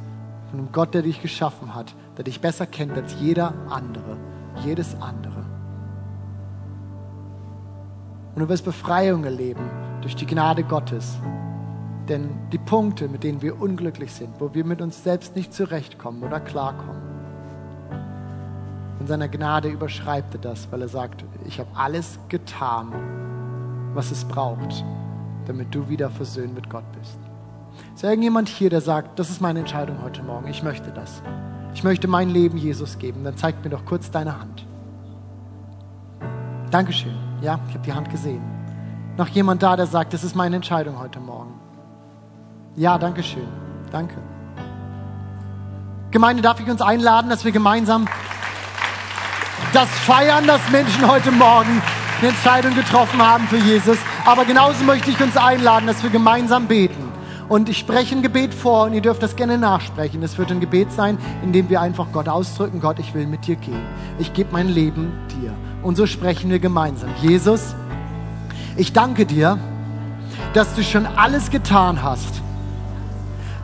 von 0.49 0.59
einem 0.59 0.71
Gott, 0.71 0.93
der 0.93 1.03
dich 1.03 1.21
geschaffen 1.21 1.75
hat, 1.75 1.93
der 2.17 2.23
dich 2.23 2.41
besser 2.41 2.65
kennt 2.65 2.93
als 2.93 3.15
jeder 3.19 3.53
andere, 3.69 4.17
jedes 4.63 4.99
andere. 5.01 5.45
Und 8.35 8.41
du 8.41 8.49
wirst 8.49 8.65
Befreiung 8.65 9.23
erleben 9.23 9.69
durch 10.01 10.15
die 10.15 10.25
Gnade 10.25 10.63
Gottes. 10.63 11.17
Denn 12.07 12.29
die 12.51 12.57
Punkte, 12.57 13.07
mit 13.07 13.23
denen 13.23 13.41
wir 13.41 13.61
unglücklich 13.61 14.11
sind, 14.11 14.39
wo 14.39 14.53
wir 14.53 14.65
mit 14.65 14.81
uns 14.81 15.03
selbst 15.03 15.35
nicht 15.35 15.53
zurechtkommen 15.53 16.23
oder 16.23 16.39
klarkommen, 16.39 17.09
in 18.99 19.07
seiner 19.07 19.27
Gnade 19.27 19.69
überschreibt 19.69 20.33
er 20.35 20.41
das, 20.41 20.71
weil 20.71 20.81
er 20.81 20.89
sagt, 20.89 21.23
ich 21.45 21.59
habe 21.59 21.69
alles 21.75 22.19
getan, 22.27 22.91
was 23.93 24.11
es 24.11 24.25
braucht, 24.25 24.83
damit 25.45 25.73
du 25.73 25.87
wieder 25.87 26.09
versöhnt 26.09 26.53
mit 26.53 26.69
Gott 26.69 26.83
bist. 26.99 27.28
Ist 27.95 28.03
irgendjemand 28.03 28.49
hier, 28.49 28.69
der 28.69 28.81
sagt, 28.81 29.19
das 29.19 29.29
ist 29.29 29.41
meine 29.41 29.59
Entscheidung 29.59 30.01
heute 30.03 30.23
Morgen, 30.23 30.47
ich 30.47 30.63
möchte 30.63 30.91
das. 30.91 31.21
Ich 31.73 31.83
möchte 31.83 32.07
mein 32.07 32.29
Leben 32.29 32.57
Jesus 32.57 32.97
geben. 32.97 33.23
Dann 33.23 33.37
zeig 33.37 33.63
mir 33.63 33.69
doch 33.69 33.85
kurz 33.85 34.09
deine 34.11 34.39
Hand. 34.39 34.65
Dankeschön. 36.71 37.15
Ja, 37.41 37.59
ich 37.67 37.75
habe 37.75 37.85
die 37.85 37.93
Hand 37.93 38.09
gesehen. 38.09 38.41
Noch 39.17 39.27
jemand 39.27 39.63
da, 39.63 39.75
der 39.75 39.85
sagt, 39.85 40.13
das 40.13 40.23
ist 40.23 40.35
meine 40.35 40.55
Entscheidung 40.55 40.99
heute 40.99 41.19
Morgen. 41.19 41.53
Ja, 42.75 42.97
Dankeschön. 42.97 43.47
Danke. 43.91 44.15
Gemeinde, 46.11 46.41
darf 46.41 46.59
ich 46.59 46.69
uns 46.69 46.81
einladen, 46.81 47.29
dass 47.29 47.45
wir 47.45 47.51
gemeinsam 47.51 48.07
das 49.73 49.89
feiern, 49.89 50.47
dass 50.47 50.61
Menschen 50.71 51.07
heute 51.07 51.31
Morgen 51.31 51.81
eine 52.19 52.29
Entscheidung 52.29 52.75
getroffen 52.75 53.21
haben 53.21 53.47
für 53.47 53.57
Jesus. 53.57 53.97
Aber 54.25 54.45
genauso 54.45 54.83
möchte 54.83 55.11
ich 55.11 55.21
uns 55.21 55.37
einladen, 55.37 55.87
dass 55.87 56.01
wir 56.01 56.09
gemeinsam 56.09 56.65
beten. 56.65 57.08
Und 57.49 57.67
ich 57.67 57.79
spreche 57.79 58.15
ein 58.15 58.21
Gebet 58.21 58.53
vor 58.53 58.85
und 58.85 58.93
ihr 58.93 59.01
dürft 59.01 59.23
das 59.23 59.35
gerne 59.35 59.57
nachsprechen. 59.57 60.21
Es 60.21 60.37
wird 60.37 60.51
ein 60.51 60.59
Gebet 60.59 60.91
sein, 60.91 61.17
in 61.41 61.51
dem 61.51 61.67
wir 61.67 61.81
einfach 61.81 62.11
Gott 62.13 62.29
ausdrücken, 62.29 62.79
Gott, 62.79 62.99
ich 62.99 63.15
will 63.15 63.25
mit 63.25 63.47
dir 63.47 63.55
gehen. 63.55 63.81
Ich 64.19 64.33
gebe 64.33 64.51
mein 64.51 64.69
Leben 64.69 65.11
dir. 65.41 65.51
Und 65.81 65.97
so 65.97 66.05
sprechen 66.05 66.51
wir 66.51 66.59
gemeinsam. 66.59 67.09
Jesus, 67.23 67.73
ich 68.77 68.93
danke 68.93 69.25
dir, 69.25 69.57
dass 70.53 70.75
du 70.75 70.83
schon 70.83 71.07
alles 71.07 71.49
getan 71.49 72.03
hast, 72.03 72.41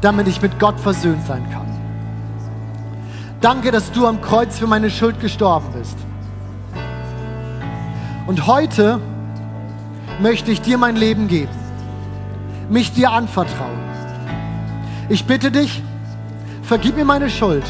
damit 0.01 0.27
ich 0.27 0.41
mit 0.41 0.59
Gott 0.59 0.79
versöhnt 0.79 1.23
sein 1.27 1.47
kann. 1.51 1.67
Danke, 3.39 3.69
dass 3.69 3.91
du 3.91 4.07
am 4.07 4.19
Kreuz 4.19 4.57
für 4.57 4.65
meine 4.65 4.89
Schuld 4.89 5.19
gestorben 5.19 5.67
bist. 5.77 5.97
Und 8.25 8.47
heute 8.47 8.99
möchte 10.19 10.51
ich 10.51 10.61
dir 10.61 10.79
mein 10.79 10.95
Leben 10.95 11.27
geben 11.27 11.64
mich 12.69 12.93
dir 12.93 13.11
anvertrauen. 13.11 13.79
Ich 15.09 15.25
bitte 15.25 15.51
dich, 15.51 15.81
vergib 16.63 16.95
mir 16.95 17.05
meine 17.05 17.29
Schuld 17.29 17.63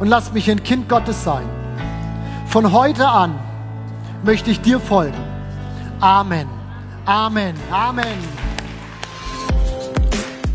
und 0.00 0.08
lass 0.08 0.32
mich 0.32 0.50
ein 0.50 0.62
Kind 0.62 0.88
Gottes 0.88 1.24
sein. 1.24 1.46
Von 2.46 2.72
heute 2.72 3.08
an 3.08 3.38
möchte 4.24 4.50
ich 4.50 4.60
dir 4.60 4.80
folgen. 4.80 5.16
Amen. 6.00 6.46
Amen. 7.04 7.54
Amen. 7.70 8.04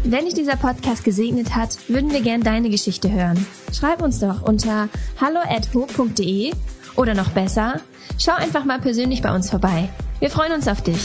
Wenn 0.03 0.25
dich 0.25 0.33
dieser 0.33 0.57
Podcast 0.57 1.03
gesegnet 1.03 1.55
hat, 1.55 1.77
würden 1.87 2.11
wir 2.11 2.21
gern 2.21 2.41
deine 2.41 2.69
Geschichte 2.69 3.09
hören. 3.11 3.45
Schreib 3.71 4.01
uns 4.01 4.19
doch 4.19 4.41
unter 4.41 4.89
hallo@ho.de 5.19 6.51
oder 6.95 7.15
noch 7.15 7.29
besser, 7.29 7.79
schau 8.19 8.33
einfach 8.33 8.65
mal 8.65 8.79
persönlich 8.79 9.21
bei 9.21 9.33
uns 9.33 9.49
vorbei. 9.49 9.89
Wir 10.19 10.29
freuen 10.29 10.53
uns 10.53 10.67
auf 10.67 10.81
dich. 10.81 10.99